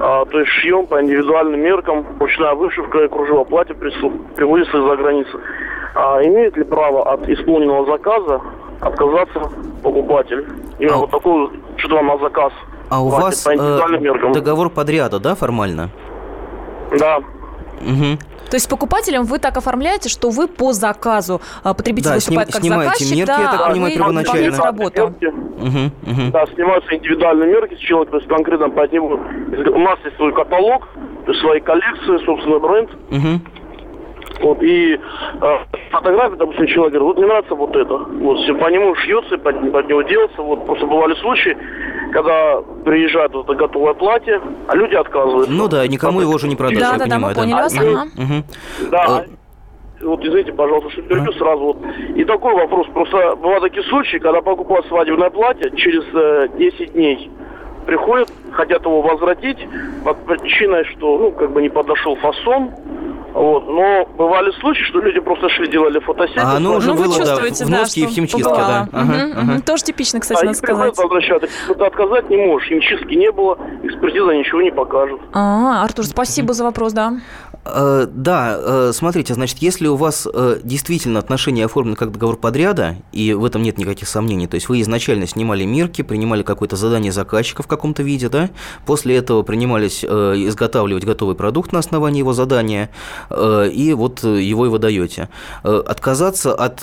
а, 0.00 0.24
то 0.24 0.40
есть 0.40 0.50
шьем 0.52 0.86
по 0.86 1.00
индивидуальным 1.02 1.60
меркам, 1.60 2.06
ручная 2.18 2.54
вышивка 2.54 3.04
и 3.04 3.08
кружево 3.08 3.44
платья 3.44 3.74
привозится 3.74 4.78
из-за 4.78 4.96
границы. 4.96 5.38
А 5.94 6.22
имеет 6.24 6.56
ли 6.56 6.64
право 6.64 7.12
от 7.12 7.28
исполненного 7.28 7.86
заказа 7.86 8.40
отказаться 8.80 9.50
покупатель? 9.82 10.46
Именно 10.78 10.96
а... 10.96 10.98
вот 10.98 11.10
такой, 11.10 11.50
что 11.76 11.96
вам 11.96 12.06
на 12.06 12.18
заказ 12.18 12.52
а 12.90 13.02
у 13.02 13.08
вас 13.08 13.46
э, 13.46 14.32
договор 14.34 14.68
подряда, 14.68 15.18
да, 15.20 15.34
формально? 15.34 15.90
Да. 16.98 17.18
Угу. 17.80 18.18
То 18.50 18.56
есть 18.56 18.66
с 18.66 18.68
покупателем 18.68 19.22
вы 19.22 19.38
так 19.38 19.56
оформляете, 19.56 20.08
что 20.08 20.30
вы 20.30 20.48
по 20.48 20.72
заказу 20.72 21.40
а, 21.62 21.72
потребитель 21.72 22.08
да, 22.08 22.14
выступает 22.16 22.52
сним, 22.52 22.72
как 22.72 22.82
заказчик, 22.82 23.16
мерки, 23.16 23.26
да, 23.26 23.40
я 23.40 23.50
так 23.52 23.70
понимаю, 23.70 23.94
первоначально. 23.94 24.56
работу. 24.56 25.04
Угу, 25.04 26.10
угу. 26.10 26.30
Да, 26.32 26.46
снимаются 26.46 26.96
индивидуальные 26.96 27.48
мерки 27.48 27.76
с 27.76 27.78
человека, 27.78 28.10
то 28.10 28.16
есть 28.18 28.28
конкретно 28.28 28.68
под 28.70 28.92
него. 28.92 29.08
У 29.08 29.78
нас 29.78 29.98
есть 30.04 30.16
свой 30.16 30.32
каталог, 30.32 30.88
то 31.26 31.30
есть 31.30 31.40
свои 31.40 31.60
коллекции, 31.60 32.24
собственный 32.24 32.58
бренд. 32.58 32.90
Угу. 33.10 33.40
Вот, 34.42 34.62
и 34.62 34.94
э, 34.94 35.58
фотография, 35.90 36.36
допустим, 36.36 36.66
человек 36.66 36.94
говорит, 36.94 37.02
вот 37.08 37.16
мне 37.18 37.26
нравится 37.26 37.54
вот 37.54 37.76
это. 37.76 37.94
Вот, 37.94 38.38
все 38.38 38.54
по 38.54 38.68
нему 38.68 38.94
шьется, 38.96 39.36
под, 39.38 39.70
под 39.70 39.88
него 39.88 40.02
делается. 40.02 40.40
Вот, 40.40 40.66
просто 40.66 40.86
бывали 40.86 41.14
случаи, 41.16 41.56
когда 42.10 42.60
приезжает 42.84 43.32
вот 43.32 43.44
это 43.44 43.54
готовое 43.54 43.94
платье, 43.94 44.40
а 44.68 44.76
люди 44.76 44.94
отказываются. 44.94 45.52
Ну 45.52 45.68
да, 45.68 45.86
никому 45.86 46.20
его 46.20 46.32
уже 46.32 46.48
не 46.48 46.56
продать, 46.56 46.78
да, 46.78 46.92
я 46.92 46.98
да, 46.98 47.04
понимаю. 47.04 47.34
Да, 47.34 47.40
мы 47.40 47.46
поняли 47.46 47.56
да. 47.56 47.62
вас, 47.62 47.78
ага. 47.78 48.08
Угу. 48.16 48.90
Да, 48.90 49.04
а... 49.06 49.24
Вот 50.02 50.24
извините, 50.24 50.52
пожалуйста, 50.52 50.90
что 50.90 51.02
перебью 51.02 51.32
сразу. 51.34 51.62
Вот. 51.62 51.78
И 52.16 52.24
такой 52.24 52.54
вопрос. 52.54 52.86
Просто 52.94 53.36
бывают 53.36 53.62
такие 53.64 53.82
случаи, 53.84 54.16
когда 54.16 54.40
покупают 54.40 54.86
свадебное 54.86 55.28
платье, 55.28 55.70
через 55.76 56.04
э, 56.14 56.48
10 56.56 56.92
дней 56.94 57.30
приходят, 57.86 58.32
хотят 58.52 58.82
его 58.84 59.02
возвратить 59.02 59.58
под 60.04 60.24
причиной, 60.24 60.84
что 60.84 61.18
ну, 61.18 61.32
как 61.32 61.50
бы 61.52 61.60
не 61.60 61.68
подошел 61.68 62.16
фасон, 62.16 62.70
вот. 63.32 63.66
Но 63.68 64.06
бывали 64.16 64.50
случаи, 64.60 64.82
что 64.82 65.00
люди 65.00 65.20
просто 65.20 65.48
шли, 65.50 65.68
делали 65.68 65.98
фотосессию. 66.00 66.44
А 66.44 66.56
оно 66.56 66.76
уже 66.76 66.92
ну, 66.92 67.02
было, 67.02 67.18
да, 67.18 67.36
в 67.36 67.70
носке 67.70 68.02
да, 68.02 68.06
и 68.06 68.10
в 68.10 68.10
химчистке, 68.10 68.42
да. 68.42 68.88
Ага, 68.92 69.12
угу, 69.12 69.40
ага. 69.40 69.62
Тоже 69.62 69.84
типично, 69.84 70.20
кстати, 70.20 70.42
а 70.42 70.46
надо 70.46 70.58
сказать. 70.58 70.96
возвращаться. 70.96 71.48
Ты 71.68 71.84
отказать 71.84 72.30
не 72.30 72.36
можешь. 72.36 72.68
Химчистки 72.68 73.14
не 73.14 73.30
было, 73.30 73.58
экспертиза 73.82 74.32
ничего 74.32 74.62
не 74.62 74.70
покажет. 74.70 75.20
А, 75.32 75.84
Артур, 75.84 76.04
спасибо 76.04 76.52
за 76.54 76.64
вопрос, 76.64 76.92
да. 76.92 77.14
Э, 77.64 78.06
да, 78.10 78.56
э, 78.58 78.90
смотрите, 78.94 79.34
значит, 79.34 79.58
если 79.58 79.86
у 79.86 79.96
вас 79.96 80.26
э, 80.32 80.60
действительно 80.64 81.18
отношения 81.18 81.66
оформлены 81.66 81.96
как 81.96 82.10
договор 82.12 82.36
подряда, 82.36 82.96
и 83.12 83.34
в 83.34 83.44
этом 83.44 83.62
нет 83.62 83.76
никаких 83.76 84.08
сомнений, 84.08 84.46
то 84.46 84.54
есть 84.54 84.68
вы 84.68 84.80
изначально 84.80 85.26
снимали 85.26 85.64
мерки, 85.64 86.02
принимали 86.02 86.42
какое-то 86.42 86.76
задание 86.76 87.12
заказчика 87.12 87.62
в 87.62 87.66
каком-то 87.66 88.02
виде, 88.02 88.28
да, 88.28 88.50
после 88.86 89.16
этого 89.16 89.42
принимались 89.42 90.04
изготавливать 90.04 91.04
готовый 91.04 91.34
продукт 91.34 91.72
на 91.72 91.80
основании 91.80 92.20
его 92.20 92.32
задания, 92.32 92.90
и 93.30 93.94
вот 93.96 94.22
его 94.24 94.66
и 94.66 94.68
выдаете. 94.68 95.28
Отказаться 95.62 96.54
от 96.54 96.82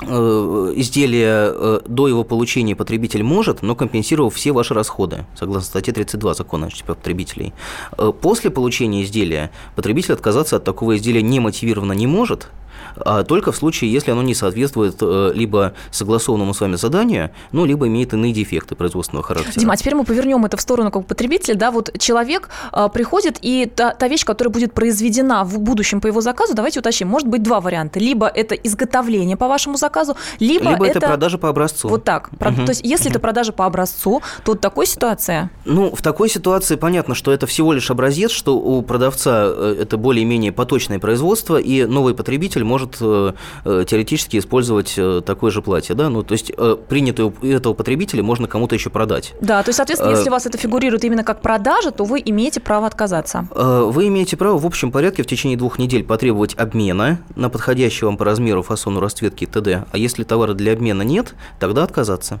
Э, 0.00 0.72
изделия 0.76 1.52
э, 1.52 1.80
до 1.86 2.06
его 2.06 2.22
получения 2.22 2.76
потребитель 2.76 3.24
может, 3.24 3.62
но 3.62 3.74
компенсировав 3.74 4.34
все 4.34 4.52
ваши 4.52 4.72
расходы, 4.72 5.26
согласно 5.36 5.66
статье 5.66 5.92
32 5.92 6.34
закона 6.34 6.68
о 6.68 6.84
потребителей. 6.86 7.52
Э, 7.96 8.12
после 8.12 8.50
получения 8.50 9.02
изделия 9.02 9.50
потребитель 9.74 10.14
отказаться 10.14 10.56
от 10.56 10.64
такого 10.64 10.96
изделия 10.96 11.22
не 11.22 11.40
мотивированно 11.40 11.94
не 11.94 12.06
может, 12.06 12.48
а 12.96 13.24
только 13.24 13.52
в 13.52 13.56
случае, 13.56 13.92
если 13.92 14.10
оно 14.10 14.22
не 14.22 14.34
соответствует 14.34 14.96
э, 15.00 15.32
либо 15.34 15.74
согласованному 15.90 16.54
с 16.54 16.60
вами 16.60 16.76
заданию, 16.76 17.30
ну, 17.52 17.64
либо 17.64 17.86
имеет 17.86 18.12
иные 18.12 18.32
дефекты 18.32 18.74
производственного 18.74 19.24
характера. 19.24 19.60
Дима, 19.60 19.74
а 19.74 19.76
теперь 19.76 19.94
мы 19.94 20.04
повернем 20.04 20.44
это 20.44 20.56
в 20.56 20.60
сторону 20.60 20.90
как 20.90 21.06
потребителя, 21.06 21.54
да, 21.54 21.70
вот 21.70 21.90
человек 21.98 22.48
а, 22.72 22.88
приходит, 22.88 23.38
и 23.42 23.66
та, 23.66 23.92
та 23.92 24.08
вещь, 24.08 24.24
которая 24.24 24.52
будет 24.52 24.72
произведена 24.72 25.44
в 25.44 25.58
будущем 25.58 26.00
по 26.00 26.06
его 26.06 26.20
заказу, 26.20 26.54
давайте 26.54 26.80
уточним, 26.80 27.08
может 27.08 27.28
быть 27.28 27.42
два 27.42 27.60
варианта. 27.60 27.98
Либо 27.98 28.26
это 28.26 28.54
изготовление 28.54 29.36
по 29.36 29.48
вашему 29.48 29.76
заказу, 29.76 30.16
либо, 30.40 30.70
либо 30.70 30.86
это... 30.86 30.98
это 30.98 31.06
продажа 31.08 31.38
по 31.38 31.48
образцу. 31.48 31.88
Вот 31.88 32.04
так. 32.04 32.30
Угу. 32.32 32.64
То 32.66 32.70
есть, 32.70 32.80
если 32.84 33.08
угу. 33.08 33.12
это 33.12 33.20
продажа 33.20 33.52
по 33.52 33.66
образцу, 33.66 34.22
то 34.44 34.52
вот 34.52 34.60
такой 34.60 34.86
ситуация? 34.86 35.50
Ну, 35.64 35.94
в 35.94 36.02
такой 36.02 36.28
ситуации 36.28 36.76
понятно, 36.76 37.14
что 37.14 37.32
это 37.32 37.46
всего 37.46 37.72
лишь 37.72 37.90
образец, 37.90 38.30
что 38.30 38.58
у 38.58 38.82
продавца 38.82 39.46
э, 39.46 39.76
это 39.80 39.96
более-менее 39.96 40.52
поточное 40.52 40.98
производство, 40.98 41.58
и 41.58 41.84
новый 41.84 42.14
потребитель 42.14 42.64
может 42.68 42.98
э, 43.00 43.32
Э, 43.64 43.84
теоретически 43.86 44.38
использовать 44.38 44.94
э, 44.96 45.20
такое 45.24 45.50
же 45.50 45.62
платье, 45.62 45.94
да, 45.94 46.08
ну, 46.08 46.22
то 46.22 46.32
есть 46.32 46.52
принятое 46.88 47.26
у 47.26 47.46
этого 47.46 47.74
потребителя 47.74 48.22
можно 48.22 48.46
кому-то 48.46 48.74
еще 48.74 48.90
продать. 48.90 49.34
Да, 49.40 49.62
то 49.62 49.70
есть, 49.70 49.76
соответственно, 49.76 50.10
если 50.10 50.28
у 50.28 50.32
вас 50.32 50.46
это 50.46 50.58
фигурирует 50.58 51.04
именно 51.04 51.24
как 51.24 51.42
продажа, 51.42 51.90
то 51.90 52.04
вы 52.04 52.22
имеете 52.24 52.60
право 52.60 52.86
отказаться. 52.86 53.46
Вы 53.54 54.08
имеете 54.08 54.36
право 54.36 54.58
в 54.58 54.66
общем 54.66 54.90
порядке 54.90 55.22
в 55.22 55.26
течение 55.26 55.56
двух 55.58 55.78
недель 55.78 56.04
потребовать 56.04 56.54
обмена 56.54 57.20
на 57.36 57.50
подходящий 57.50 58.04
вам 58.06 58.16
по 58.16 58.24
размеру, 58.24 58.62
фасону, 58.62 59.00
расцветки 59.00 59.46
т.д., 59.46 59.84
а 59.90 59.98
если 59.98 60.24
товара 60.24 60.54
для 60.54 60.72
обмена 60.72 61.02
нет, 61.02 61.34
тогда 61.58 61.82
отказаться. 61.82 62.40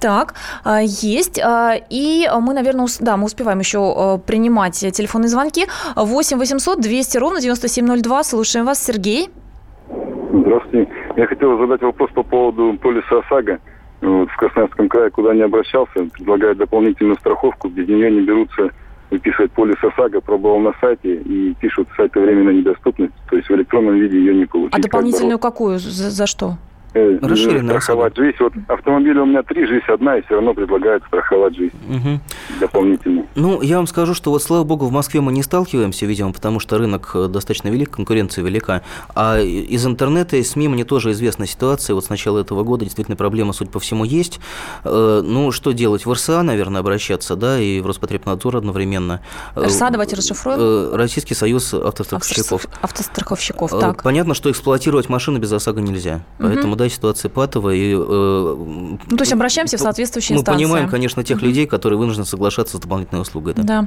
Так, 0.00 0.34
есть. 0.82 1.38
И 1.90 2.30
мы, 2.40 2.54
наверное, 2.54 2.88
да, 3.00 3.16
мы 3.16 3.24
успеваем 3.26 3.60
еще 3.60 4.20
принимать 4.26 4.78
телефонные 4.78 5.28
звонки. 5.28 5.66
8 5.96 6.38
800 6.38 6.80
200 6.80 7.18
ровно 7.18 7.40
9702. 7.40 8.24
Слушаем 8.24 8.66
вас, 8.66 8.84
Сергей. 8.84 9.30
Здравствуйте. 10.40 10.92
Я 11.16 11.26
хотел 11.26 11.58
задать 11.58 11.82
вопрос 11.82 12.10
по 12.12 12.22
поводу 12.22 12.76
полиса 12.80 13.18
ОСАГО. 13.20 13.60
Вот, 14.00 14.28
в 14.28 14.36
Красноярском 14.36 14.88
крае, 14.88 15.10
куда 15.10 15.34
не 15.34 15.42
обращался, 15.42 16.04
предлагают 16.12 16.58
дополнительную 16.58 17.16
страховку, 17.16 17.68
без 17.68 17.88
нее 17.88 18.10
не 18.10 18.20
берутся 18.20 18.70
выписывать 19.10 19.52
полис 19.52 19.76
ОСАГО, 19.82 20.20
пробовал 20.20 20.58
на 20.58 20.72
сайте 20.80 21.14
и 21.14 21.54
пишут 21.54 21.88
сайты 21.96 22.20
временной 22.20 22.56
недоступности, 22.56 23.14
то 23.30 23.36
есть 23.36 23.48
в 23.48 23.54
электронном 23.54 23.94
виде 23.94 24.18
ее 24.18 24.34
не 24.34 24.46
получить. 24.46 24.74
А 24.74 24.82
дополнительную 24.82 25.38
какую? 25.38 25.78
За, 25.78 26.10
за 26.10 26.26
что? 26.26 26.54
Э, 26.94 27.18
Расширенная 27.20 27.80
страховать 27.80 28.16
жизнь. 28.16 28.36
Вот 28.40 28.52
автомобиль 28.68 29.18
у 29.18 29.26
меня 29.26 29.42
три, 29.42 29.66
жизнь 29.66 29.84
одна, 29.88 30.18
и 30.18 30.22
все 30.22 30.34
равно 30.34 30.54
предлагают 30.54 31.04
страховать 31.04 31.56
жизнь 31.56 31.74
Мгм. 31.88 32.20
дополнительно. 32.60 33.26
Ну, 33.34 33.60
я 33.62 33.76
вам 33.76 33.86
скажу, 33.86 34.14
что 34.14 34.30
вот, 34.30 34.42
слава 34.42 34.64
богу, 34.64 34.86
в 34.86 34.92
Москве 34.92 35.20
мы 35.20 35.32
не 35.32 35.42
сталкиваемся, 35.42 36.06
видимо, 36.06 36.32
потому 36.32 36.60
что 36.60 36.78
рынок 36.78 37.10
э, 37.14 37.26
достаточно 37.28 37.68
велик, 37.68 37.90
конкуренция 37.90 38.44
велика. 38.44 38.82
А 39.14 39.40
из 39.40 39.84
интернета 39.86 40.36
и 40.36 40.42
СМИ 40.42 40.68
мне 40.68 40.84
тоже 40.84 41.10
известна 41.12 41.46
ситуация. 41.46 41.94
Вот 41.94 42.04
с 42.04 42.08
начала 42.08 42.38
этого 42.40 42.62
года 42.64 42.84
действительно 42.84 43.16
проблема, 43.16 43.52
судя 43.52 43.70
по 43.70 43.80
всему, 43.80 44.04
есть. 44.04 44.40
Э, 44.84 45.22
Ну, 45.24 45.50
что 45.52 45.72
делать? 45.72 46.06
В 46.06 46.12
РСА, 46.12 46.42
наверное, 46.42 46.80
обращаться, 46.80 47.36
да, 47.36 47.58
и 47.60 47.80
в 47.80 47.86
Роспотребнадзор 47.86 48.56
одновременно. 48.56 49.20
Э, 49.56 49.64
РСА, 49.66 49.88
давайте 49.90 50.16
расшифруем. 50.16 50.58
э, 50.60 50.96
Российский 50.96 51.34
союз 51.34 51.72
автостраховщиков. 51.74 52.66
Автостраховщиков, 52.82 53.72
Э, 53.72 53.80
так. 53.80 54.02
Понятно, 54.02 54.34
что 54.34 54.50
эксплуатировать 54.50 55.08
машину 55.08 55.38
без 55.38 55.52
ОСАГО 55.52 55.80
нельзя. 55.80 56.20
Поэтому, 56.38 56.76
да, 56.76 56.83
ситуация 56.88 57.28
патовая. 57.28 57.74
И, 57.74 57.94
э, 57.94 57.96
Ну, 57.96 59.16
то 59.16 59.22
есть 59.22 59.32
обращаемся 59.32 59.76
в 59.76 59.80
соответствующие 59.80 60.36
мы 60.36 60.40
инстанции. 60.40 60.64
понимаем, 60.64 60.88
конечно, 60.88 61.22
тех 61.24 61.42
людей, 61.42 61.66
которые 61.66 61.98
вынуждены 61.98 62.26
соглашаться 62.26 62.76
с 62.76 62.80
дополнительной 62.80 63.22
услугой. 63.22 63.54
Да. 63.54 63.62
Да. 63.62 63.86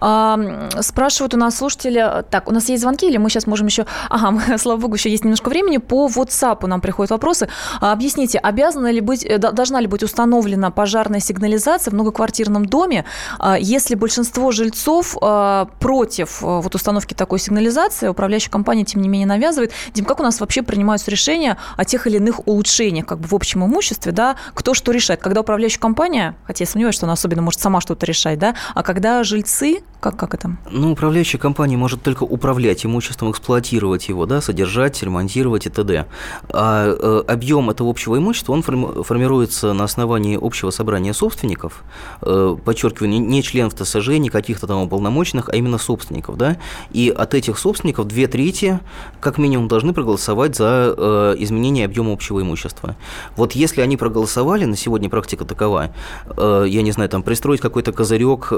А, 0.00 0.38
спрашивают 0.80 1.34
у 1.34 1.36
нас 1.36 1.56
слушатели, 1.56 2.24
так, 2.30 2.48
у 2.48 2.52
нас 2.52 2.68
есть 2.68 2.82
звонки 2.82 3.06
или 3.08 3.16
мы 3.16 3.30
сейчас 3.30 3.46
можем 3.46 3.66
еще... 3.66 3.86
Ага, 4.10 4.30
мы, 4.30 4.58
слава 4.58 4.80
богу, 4.80 4.94
еще 4.94 5.10
есть 5.10 5.24
немножко 5.24 5.48
времени. 5.48 5.78
По 5.78 6.08
WhatsApp 6.08 6.66
нам 6.66 6.80
приходят 6.80 7.10
вопросы. 7.10 7.48
А, 7.80 7.92
объясните, 7.92 8.38
обязана 8.38 8.90
ли 8.90 9.00
быть, 9.00 9.24
э, 9.24 9.38
должна 9.38 9.80
ли 9.80 9.86
быть 9.86 10.02
установлена 10.02 10.70
пожарная 10.70 11.20
сигнализация 11.20 11.90
в 11.90 11.94
многоквартирном 11.94 12.66
доме, 12.66 13.04
а, 13.38 13.58
если 13.58 13.94
большинство 13.94 14.50
жильцов 14.50 15.16
а, 15.20 15.66
против 15.80 16.42
а, 16.42 16.60
вот 16.60 16.74
установки 16.74 17.14
такой 17.14 17.38
сигнализации, 17.38 18.08
управляющая 18.08 18.50
компания, 18.50 18.84
тем 18.84 19.02
не 19.02 19.08
менее, 19.08 19.26
навязывает. 19.26 19.72
Дим, 19.94 20.04
как 20.04 20.20
у 20.20 20.22
нас 20.22 20.40
вообще 20.40 20.62
принимаются 20.62 21.10
решения 21.10 21.56
о 21.76 21.84
тех 21.84 22.06
или 22.06 22.16
иных 22.16 22.33
улучшениях 22.40 23.06
как 23.06 23.20
бы 23.20 23.28
в 23.28 23.34
общем 23.34 23.64
имуществе, 23.64 24.12
да, 24.12 24.36
кто 24.54 24.74
что 24.74 24.92
решает? 24.92 25.20
Когда 25.20 25.40
управляющая 25.40 25.80
компания, 25.80 26.36
хотя 26.44 26.64
я 26.64 26.68
сомневаюсь, 26.68 26.94
что 26.94 27.06
она 27.06 27.14
особенно 27.14 27.42
может 27.42 27.60
сама 27.60 27.80
что-то 27.80 28.06
решать, 28.06 28.38
да, 28.38 28.54
а 28.74 28.82
когда 28.82 29.22
жильцы, 29.24 29.82
как, 30.04 30.16
как 30.16 30.34
это? 30.34 30.58
Ну, 30.70 30.92
управляющая 30.92 31.40
компания 31.40 31.78
может 31.78 32.02
только 32.02 32.24
управлять 32.24 32.84
имуществом, 32.84 33.30
эксплуатировать 33.30 34.10
его, 34.10 34.26
да, 34.26 34.42
содержать, 34.42 35.02
ремонтировать 35.02 35.64
и 35.64 35.70
т.д. 35.70 36.04
А 36.50 36.86
э, 36.86 37.22
объем 37.26 37.70
этого 37.70 37.88
общего 37.88 38.18
имущества, 38.18 38.52
он 38.52 38.60
форми- 38.60 39.02
формируется 39.02 39.72
на 39.72 39.84
основании 39.84 40.38
общего 40.38 40.68
собрания 40.68 41.14
собственников, 41.14 41.84
э, 42.20 42.54
подчеркиваю, 42.62 43.08
не, 43.08 43.42
членов 43.42 43.74
ТСЖ, 43.74 44.08
не 44.18 44.28
каких-то 44.28 44.66
там 44.66 44.82
уполномоченных, 44.82 45.48
а 45.48 45.56
именно 45.56 45.78
собственников, 45.78 46.36
да, 46.36 46.58
и 46.92 47.08
от 47.08 47.32
этих 47.32 47.58
собственников 47.58 48.06
две 48.06 48.26
трети, 48.26 48.80
как 49.20 49.38
минимум, 49.38 49.68
должны 49.68 49.94
проголосовать 49.94 50.54
за 50.54 50.94
э, 50.94 51.36
изменение 51.38 51.86
объема 51.86 52.12
общего 52.12 52.42
имущества. 52.42 52.94
Вот 53.36 53.52
если 53.52 53.80
они 53.80 53.96
проголосовали, 53.96 54.66
на 54.66 54.76
сегодня 54.76 55.08
практика 55.08 55.46
такова, 55.46 55.94
я 56.36 56.82
не 56.82 56.92
знаю, 56.92 57.08
там, 57.08 57.22
пристроить 57.22 57.62
какой-то 57.62 57.92
козырек, 57.92 58.52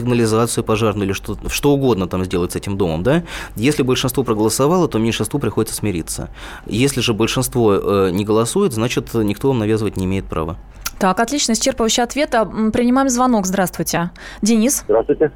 сигнализацию 0.00 0.64
пожарную 0.64 1.06
или 1.06 1.12
что, 1.12 1.36
что 1.48 1.72
угодно 1.72 2.08
там 2.08 2.24
сделать 2.24 2.52
с 2.52 2.56
этим 2.56 2.76
домом, 2.76 3.02
да, 3.02 3.22
если 3.56 3.82
большинство 3.82 4.24
проголосовало, 4.24 4.88
то 4.88 4.98
меньшинству 4.98 5.38
приходится 5.38 5.74
смириться. 5.76 6.30
Если 6.66 7.00
же 7.00 7.14
большинство 7.14 7.74
э, 7.74 8.10
не 8.10 8.24
голосует, 8.24 8.72
значит, 8.72 9.12
никто 9.14 9.48
вам 9.48 9.58
навязывать 9.58 9.96
не 9.96 10.06
имеет 10.06 10.24
права. 10.24 10.56
Так, 10.98 11.18
отлично, 11.20 11.52
исчерпывающий 11.52 12.02
ответ. 12.02 12.34
А, 12.34 12.44
Принимаем 12.44 13.08
звонок. 13.08 13.46
Здравствуйте. 13.46 14.10
Денис? 14.42 14.84
Здравствуйте. 14.84 15.30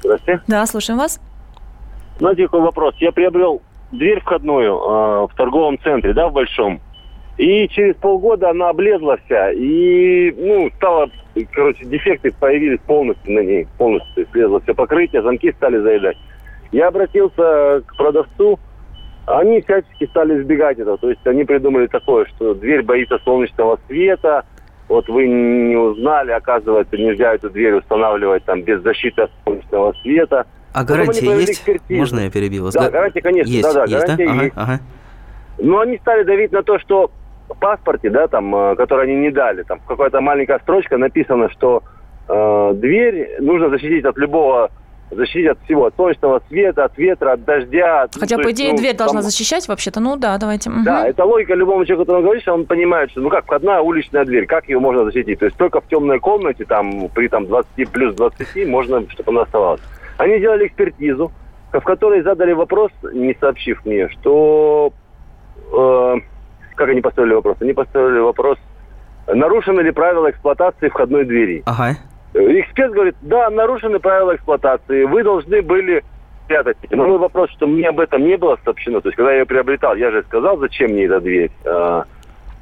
Здравствуйте. 0.00 0.42
Да, 0.46 0.66
слушаем 0.66 0.98
вас. 0.98 1.20
Знаете, 2.18 2.44
какой 2.44 2.60
вопрос? 2.60 2.94
Я 2.98 3.12
приобрел 3.12 3.62
дверь 3.92 4.20
входную 4.20 4.74
э, 4.74 5.26
в 5.26 5.30
торговом 5.36 5.78
центре, 5.82 6.12
да, 6.12 6.28
в 6.28 6.32
большом. 6.32 6.80
И 7.38 7.68
через 7.68 7.94
полгода 7.96 8.50
она 8.50 8.70
облезла 8.70 9.18
вся. 9.26 9.52
И, 9.52 10.32
ну, 10.38 10.70
стало, 10.76 11.10
короче, 11.52 11.84
дефекты 11.84 12.32
появились 12.32 12.80
полностью 12.86 13.32
на 13.32 13.40
ней. 13.40 13.66
Полностью 13.76 14.26
слезло 14.32 14.60
все 14.60 14.74
покрытие, 14.74 15.22
замки 15.22 15.52
стали 15.52 15.78
заедать. 15.78 16.16
Я 16.72 16.88
обратился 16.88 17.82
к 17.86 17.96
продавцу. 17.96 18.58
Они 19.26 19.60
всячески 19.60 20.06
стали 20.06 20.40
избегать 20.40 20.78
этого. 20.78 20.96
То 20.98 21.10
есть 21.10 21.26
они 21.26 21.44
придумали 21.44 21.88
такое, 21.88 22.24
что 22.26 22.54
дверь 22.54 22.82
боится 22.82 23.18
солнечного 23.24 23.78
света. 23.86 24.44
Вот 24.88 25.08
вы 25.08 25.26
не 25.26 25.76
узнали, 25.76 26.30
оказывается, 26.30 26.96
нельзя 26.96 27.34
эту 27.34 27.50
дверь 27.50 27.74
устанавливать 27.74 28.44
там 28.44 28.62
без 28.62 28.80
защиты 28.82 29.22
от 29.22 29.30
солнечного 29.44 29.92
света. 30.02 30.46
А 30.72 30.80
Потом 30.82 30.96
гарантия 30.98 31.34
есть? 31.40 31.66
Можно 31.90 32.20
я 32.20 32.30
перебил 32.30 32.64
вас? 32.64 32.74
Да, 32.74 32.84
Га- 32.84 32.90
гарантия, 32.90 33.20
конечно, 33.20 33.50
есть, 33.50 33.62
да-да, 33.62 33.84
есть, 33.84 33.92
гарантия 33.94 34.26
Ага, 34.30 34.42
есть. 34.44 34.54
ага. 34.56 34.80
Но 35.58 35.80
они 35.80 35.98
стали 35.98 36.22
давить 36.22 36.52
на 36.52 36.62
то, 36.62 36.78
что 36.78 37.10
паспорте, 37.54 38.10
да, 38.10 38.28
там, 38.28 38.54
э, 38.54 38.74
который 38.76 39.04
они 39.06 39.16
не 39.16 39.30
дали, 39.30 39.62
там 39.62 39.80
какая-то 39.86 40.20
маленькая 40.20 40.58
строчка 40.60 40.96
написано, 40.98 41.48
что 41.50 41.82
э, 42.28 42.72
дверь 42.74 43.36
нужно 43.40 43.68
защитить 43.70 44.04
от 44.04 44.16
любого, 44.18 44.70
защитить 45.10 45.46
от 45.46 45.58
всего, 45.64 45.86
от 45.86 45.94
солнечного 45.96 46.42
света, 46.48 46.84
от 46.84 46.98
ветра, 46.98 47.32
от 47.34 47.44
дождя. 47.44 48.02
от- 48.02 48.16
Хотя, 48.18 48.36
то 48.36 48.42
по 48.42 48.48
есть, 48.48 48.60
идее, 48.60 48.72
ну, 48.72 48.78
дверь 48.78 48.96
должна 48.96 49.20
там- 49.20 49.30
защищать 49.30 49.68
вообще-то. 49.68 50.00
Ну 50.00 50.16
да, 50.16 50.36
давайте. 50.38 50.70
Да, 50.84 51.06
это 51.06 51.24
логика 51.24 51.54
любому 51.54 51.84
человеку, 51.84 52.06
который 52.06 52.22
говорит, 52.24 52.42
что 52.42 52.54
он 52.54 52.66
понимает, 52.66 53.10
что 53.12 53.20
ну 53.20 53.30
как 53.30 53.44
входная 53.44 53.80
уличная 53.80 54.24
дверь, 54.24 54.46
как 54.46 54.68
ее 54.68 54.80
можно 54.80 55.04
защитить? 55.04 55.38
То 55.38 55.44
есть 55.44 55.56
только 55.56 55.80
в 55.80 55.86
темной 55.86 56.18
комнате, 56.18 56.64
там 56.64 57.08
при 57.14 57.28
там 57.28 57.46
20 57.46 57.88
плюс 57.90 58.14
20 58.16 58.66
можно, 58.66 59.08
чтобы 59.10 59.30
она 59.30 59.42
оставалась. 59.42 59.80
Они 60.18 60.38
сделали 60.38 60.66
экспертизу, 60.66 61.30
в 61.72 61.80
которой 61.80 62.22
задали 62.22 62.52
вопрос, 62.52 62.90
не 63.12 63.34
сообщив 63.38 63.84
мне, 63.84 64.08
что 64.08 64.92
э, 65.72 66.14
как 66.76 66.88
они 66.90 67.00
поставили 67.00 67.34
вопрос? 67.34 67.56
Они 67.60 67.72
поставили 67.72 68.20
вопрос, 68.20 68.58
нарушены 69.26 69.80
ли 69.80 69.90
правила 69.90 70.30
эксплуатации 70.30 70.88
входной 70.88 71.24
двери. 71.24 71.62
Ага. 71.66 71.96
Э, 72.34 72.60
Эксперт 72.60 72.92
говорит, 72.92 73.16
да, 73.22 73.50
нарушены 73.50 73.98
правила 73.98 74.36
эксплуатации, 74.36 75.04
вы 75.04 75.24
должны 75.24 75.62
были 75.62 76.04
спрятать. 76.44 76.76
Но 76.90 77.06
мой 77.08 77.18
вопрос, 77.18 77.50
что 77.50 77.66
мне 77.66 77.88
об 77.88 77.98
этом 77.98 78.24
не 78.24 78.36
было 78.36 78.58
сообщено. 78.64 79.00
То 79.00 79.08
есть, 79.08 79.16
когда 79.16 79.32
я 79.32 79.40
ее 79.40 79.46
приобретал, 79.46 79.96
я 79.96 80.10
же 80.10 80.22
сказал, 80.22 80.58
зачем 80.58 80.92
мне 80.92 81.06
эта 81.06 81.20
дверь. 81.20 81.50
А, 81.64 82.04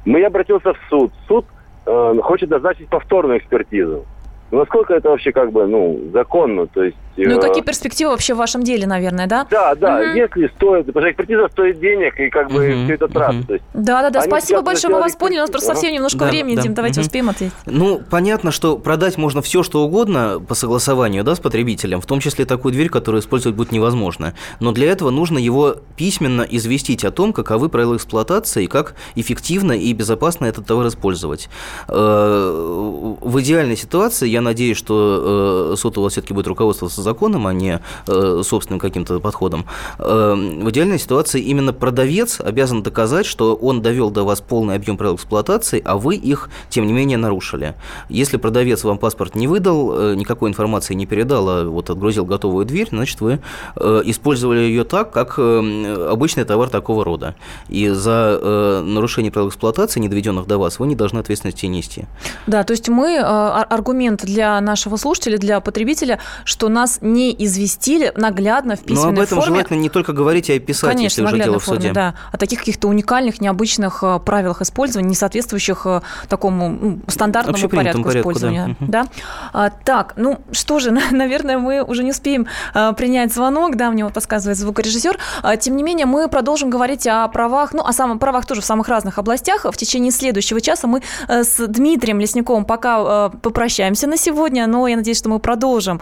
Мы 0.05 0.23
обратился 0.23 0.73
в 0.73 0.77
суд. 0.89 1.11
Суд 1.27 1.45
э, 1.85 2.15
хочет 2.23 2.49
назначить 2.49 2.89
повторную 2.89 3.39
экспертизу. 3.39 4.05
Ну, 4.51 4.59
насколько 4.59 4.93
это 4.93 5.09
вообще 5.09 5.31
как 5.31 5.51
бы, 5.51 5.67
ну, 5.67 5.99
законно, 6.13 6.67
то 6.67 6.83
есть... 6.83 6.97
Ну 7.17 7.23
и 7.35 7.37
э, 7.37 7.39
какие 7.39 7.63
перспективы 7.63 8.11
вообще 8.11 8.33
в 8.33 8.37
вашем 8.37 8.63
деле, 8.63 8.85
наверное, 8.87 9.27
да? 9.27 9.47
Да, 9.49 9.75
да, 9.75 9.99
Мгм. 10.01 10.15
если 10.15 10.47
стоит, 10.55 10.85
потому 10.87 11.03
что 11.05 11.11
экспертиза 11.11 11.47
стоит 11.49 11.79
денег, 11.79 12.19
и 12.19 12.29
как 12.29 12.51
бы 12.51 12.83
все 12.85 12.93
это. 12.95 13.07
То 13.07 13.53
есть, 13.53 13.63
Да, 13.73 14.01
да, 14.01 14.09
да. 14.09 14.19
Они 14.21 14.29
Спасибо 14.29 14.61
большое, 14.61 14.93
мы 14.93 14.99
вас 15.01 15.15
поняли. 15.15 15.37
У 15.37 15.41
нас 15.41 15.49
просто 15.49 15.73
совсем 15.73 15.93
немножко 15.93 16.19
Да, 16.19 16.25
времени, 16.27 16.55
да. 16.55 16.61
Дим, 16.63 16.73
давайте 16.73 16.99
Мгм. 16.99 17.05
успеем 17.07 17.29
ответить. 17.29 17.53
Ну, 17.65 18.01
понятно, 18.09 18.51
что 18.51 18.77
продать 18.77 19.17
можно 19.17 19.41
все, 19.41 19.63
что 19.63 19.83
угодно 19.83 20.41
по 20.45 20.55
согласованию 20.55 21.23
да, 21.23 21.35
с 21.35 21.39
потребителем, 21.39 22.01
в 22.01 22.05
том 22.05 22.19
числе 22.19 22.45
такую 22.45 22.73
дверь, 22.73 22.89
которую 22.89 23.21
использовать 23.21 23.55
будет 23.55 23.71
невозможно. 23.71 24.33
Но 24.59 24.71
для 24.71 24.91
этого 24.91 25.09
нужно 25.09 25.37
его 25.37 25.75
письменно 25.95 26.41
известить 26.41 27.05
о 27.05 27.11
том, 27.11 27.33
каковы 27.33 27.69
правила 27.69 27.95
эксплуатации 27.95 28.65
и 28.65 28.67
как 28.67 28.95
эффективно 29.15 29.71
и 29.73 29.93
безопасно 29.93 30.45
этот 30.45 30.65
товар 30.65 30.87
использовать. 30.87 31.49
Э, 31.87 33.15
В 33.21 33.39
идеальной 33.41 33.77
ситуации, 33.77 34.27
я 34.27 34.41
надеюсь, 34.41 34.77
что 34.77 35.71
э, 35.73 35.75
суд 35.77 35.97
у 35.97 36.01
вас 36.01 36.13
все-таки 36.13 36.33
будет 36.33 36.47
руководствоваться 36.47 37.01
законом, 37.05 37.47
а 37.47 37.53
не 37.53 37.79
э, 38.07 38.41
собственным 38.43 38.79
каким-то 38.79 39.19
подходом. 39.19 39.65
Э, 39.99 40.33
В 40.35 40.69
идеальной 40.71 40.99
ситуации 40.99 41.41
именно 41.41 41.71
продавец 41.71 42.41
обязан 42.41 42.83
доказать, 42.83 43.25
что 43.25 43.55
он 43.55 43.81
довел 43.81 44.09
до 44.11 44.23
вас 44.25 44.41
полный 44.41 44.75
объем 44.75 44.97
правил 44.97 45.15
эксплуатации, 45.15 45.81
а 45.85 45.95
вы 45.95 46.15
их, 46.15 46.49
тем 46.69 46.85
не 46.87 46.93
менее, 46.93 47.17
нарушили. 47.17 47.75
Если 48.09 48.37
продавец 48.37 48.83
вам 48.83 48.97
паспорт 48.97 49.35
не 49.35 49.47
выдал, 49.47 49.93
э, 49.97 50.15
никакой 50.15 50.49
информации 50.49 50.93
не 50.95 51.05
передал, 51.05 51.47
а 51.49 51.63
вот 51.63 51.89
отгрузил 51.89 52.25
готовую 52.25 52.65
дверь, 52.65 52.89
значит, 52.91 53.21
вы 53.21 53.39
э, 53.75 54.01
использовали 54.05 54.59
ее 54.59 54.83
так, 54.83 55.11
как 55.11 55.39
обычный 55.39 56.43
товар 56.43 56.69
такого 56.69 57.05
рода. 57.05 57.35
И 57.69 57.89
за 57.89 58.81
нарушение 58.85 59.31
правил 59.31 59.49
эксплуатации, 59.49 59.99
не 59.99 60.09
доведенных 60.09 60.47
до 60.47 60.57
вас, 60.57 60.79
вы 60.79 60.87
не 60.87 60.95
должны 60.95 61.19
ответственности 61.19 61.67
нести. 61.67 62.05
Да, 62.47 62.63
то 62.63 62.71
есть 62.73 62.89
мы, 62.89 63.17
ар- 63.21 63.67
аргумент 63.69 64.25
для 64.25 64.59
нашего 64.61 64.97
слушателя, 64.97 65.37
для 65.37 65.59
потребителя, 65.59 66.19
что 66.43 66.69
нас 66.69 66.94
не 67.01 67.35
известили 67.45 68.11
наглядно 68.15 68.75
в 68.75 68.81
Но 68.81 68.85
письменной 68.87 69.09
об 69.09 69.19
этом 69.19 69.39
форме. 69.39 69.55
желательно 69.55 69.77
не 69.77 69.89
только 69.89 70.13
говорить, 70.13 70.49
а 70.49 70.53
и 70.53 70.59
писать, 70.59 70.91
Конечно, 70.91 71.21
если 71.21 71.35
уже 71.35 71.43
дело 71.43 71.59
в 71.59 71.63
форме, 71.63 71.81
суде. 71.81 71.93
да. 71.93 72.15
О 72.31 72.37
таких 72.37 72.59
каких-то 72.59 72.87
уникальных, 72.87 73.41
необычных 73.41 74.03
э, 74.03 74.19
правилах 74.19 74.61
использования, 74.61 75.09
не 75.09 75.15
соответствующих 75.15 75.81
э, 75.85 76.01
такому 76.29 76.69
ну, 76.69 76.99
стандартному 77.07 77.57
порядку, 77.69 78.03
порядку, 78.03 78.03
да. 78.03 78.19
использования. 78.19 78.67
Мгм. 78.79 78.91
Да. 78.91 79.05
А, 79.53 79.69
так, 79.69 80.13
ну 80.17 80.39
что 80.51 80.79
же, 80.79 80.91
наверное, 81.11 81.57
мы 81.57 81.83
уже 81.83 82.03
не 82.03 82.11
успеем 82.11 82.47
э, 82.73 82.93
принять 82.93 83.33
звонок, 83.33 83.75
да, 83.75 83.91
мне 83.91 84.03
вот 84.03 84.13
подсказывает 84.13 84.57
звукорежиссер. 84.57 85.17
А, 85.43 85.57
Тем 85.57 85.75
не 85.75 85.83
менее, 85.83 86.05
мы 86.05 86.27
продолжим 86.27 86.69
говорить 86.69 87.07
о 87.07 87.27
правах, 87.27 87.73
ну, 87.73 87.83
о 87.83 87.93
самых 87.93 88.19
правах 88.19 88.45
тоже 88.45 88.61
в 88.61 88.65
самых 88.65 88.87
разных 88.87 89.17
областях. 89.17 89.65
В 89.65 89.77
течение 89.77 90.11
следующего 90.11 90.61
часа 90.61 90.87
мы 90.87 91.01
с 91.27 91.65
Дмитрием 91.67 92.19
Лесниковым 92.19 92.65
пока 92.65 93.29
попрощаемся 93.29 94.07
на 94.07 94.17
сегодня, 94.17 94.67
но 94.67 94.87
я 94.87 94.95
надеюсь, 94.95 95.17
что 95.17 95.29
мы 95.29 95.39
продолжим, 95.39 96.01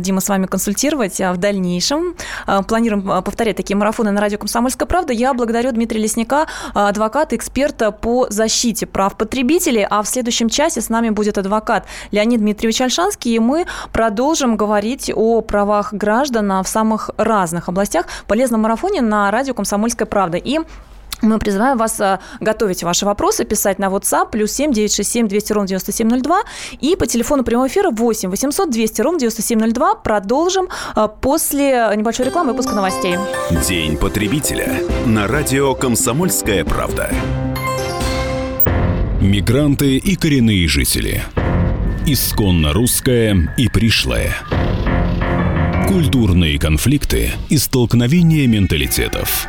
Дима, 0.00 0.20
с 0.20 0.28
вами 0.28 0.33
вами 0.34 0.46
консультировать 0.46 1.20
в 1.20 1.36
дальнейшем. 1.36 2.16
Планируем 2.66 3.22
повторять 3.22 3.56
такие 3.56 3.76
марафоны 3.76 4.10
на 4.10 4.20
радио 4.20 4.36
«Комсомольская 4.36 4.86
правда». 4.86 5.12
Я 5.12 5.32
благодарю 5.32 5.70
Дмитрия 5.70 6.00
Лесника, 6.00 6.48
адвоката, 6.74 7.36
эксперта 7.36 7.92
по 7.92 8.26
защите 8.30 8.86
прав 8.86 9.16
потребителей. 9.16 9.86
А 9.88 10.02
в 10.02 10.08
следующем 10.08 10.48
часе 10.48 10.80
с 10.80 10.88
нами 10.88 11.10
будет 11.10 11.38
адвокат 11.38 11.86
Леонид 12.10 12.40
Дмитриевич 12.40 12.80
Альшанский, 12.80 13.36
и 13.36 13.38
мы 13.38 13.66
продолжим 13.92 14.56
говорить 14.56 15.12
о 15.14 15.40
правах 15.40 15.94
граждан 15.94 16.62
в 16.62 16.66
самых 16.66 17.10
разных 17.16 17.68
областях. 17.68 18.06
Полезном 18.26 18.62
марафоне 18.62 19.02
на 19.02 19.30
радио 19.30 19.54
«Комсомольская 19.54 20.06
правда». 20.06 20.36
И 20.36 20.58
мы 21.24 21.38
призываем 21.38 21.78
вас 21.78 22.00
а, 22.00 22.20
готовить 22.40 22.82
ваши 22.82 23.06
вопросы, 23.06 23.44
писать 23.44 23.78
на 23.78 23.86
WhatsApp 23.86 24.30
плюс 24.30 24.52
7 24.52 24.72
967 24.72 25.28
200 25.28 25.52
ровно 25.52 25.68
9702 25.68 26.42
и 26.80 26.96
по 26.96 27.06
телефону 27.06 27.44
прямого 27.44 27.68
эфира 27.68 27.90
8 27.90 28.30
800 28.30 28.70
200 28.70 29.00
ровно 29.00 29.18
9702. 29.20 29.94
Продолжим 29.96 30.68
а, 30.94 31.08
после 31.08 31.90
небольшой 31.96 32.26
рекламы 32.26 32.52
выпуска 32.52 32.74
новостей. 32.74 33.16
День 33.66 33.96
потребителя 33.96 34.80
на 35.06 35.26
радио 35.26 35.74
«Комсомольская 35.74 36.64
правда». 36.64 37.10
Мигранты 39.20 39.96
и 39.96 40.16
коренные 40.16 40.68
жители. 40.68 41.22
Исконно 42.06 42.74
русская 42.74 43.54
и 43.56 43.68
пришлая. 43.68 44.34
Культурные 45.88 46.58
конфликты 46.58 47.30
и 47.48 47.56
столкновения 47.56 48.46
менталитетов. 48.46 49.48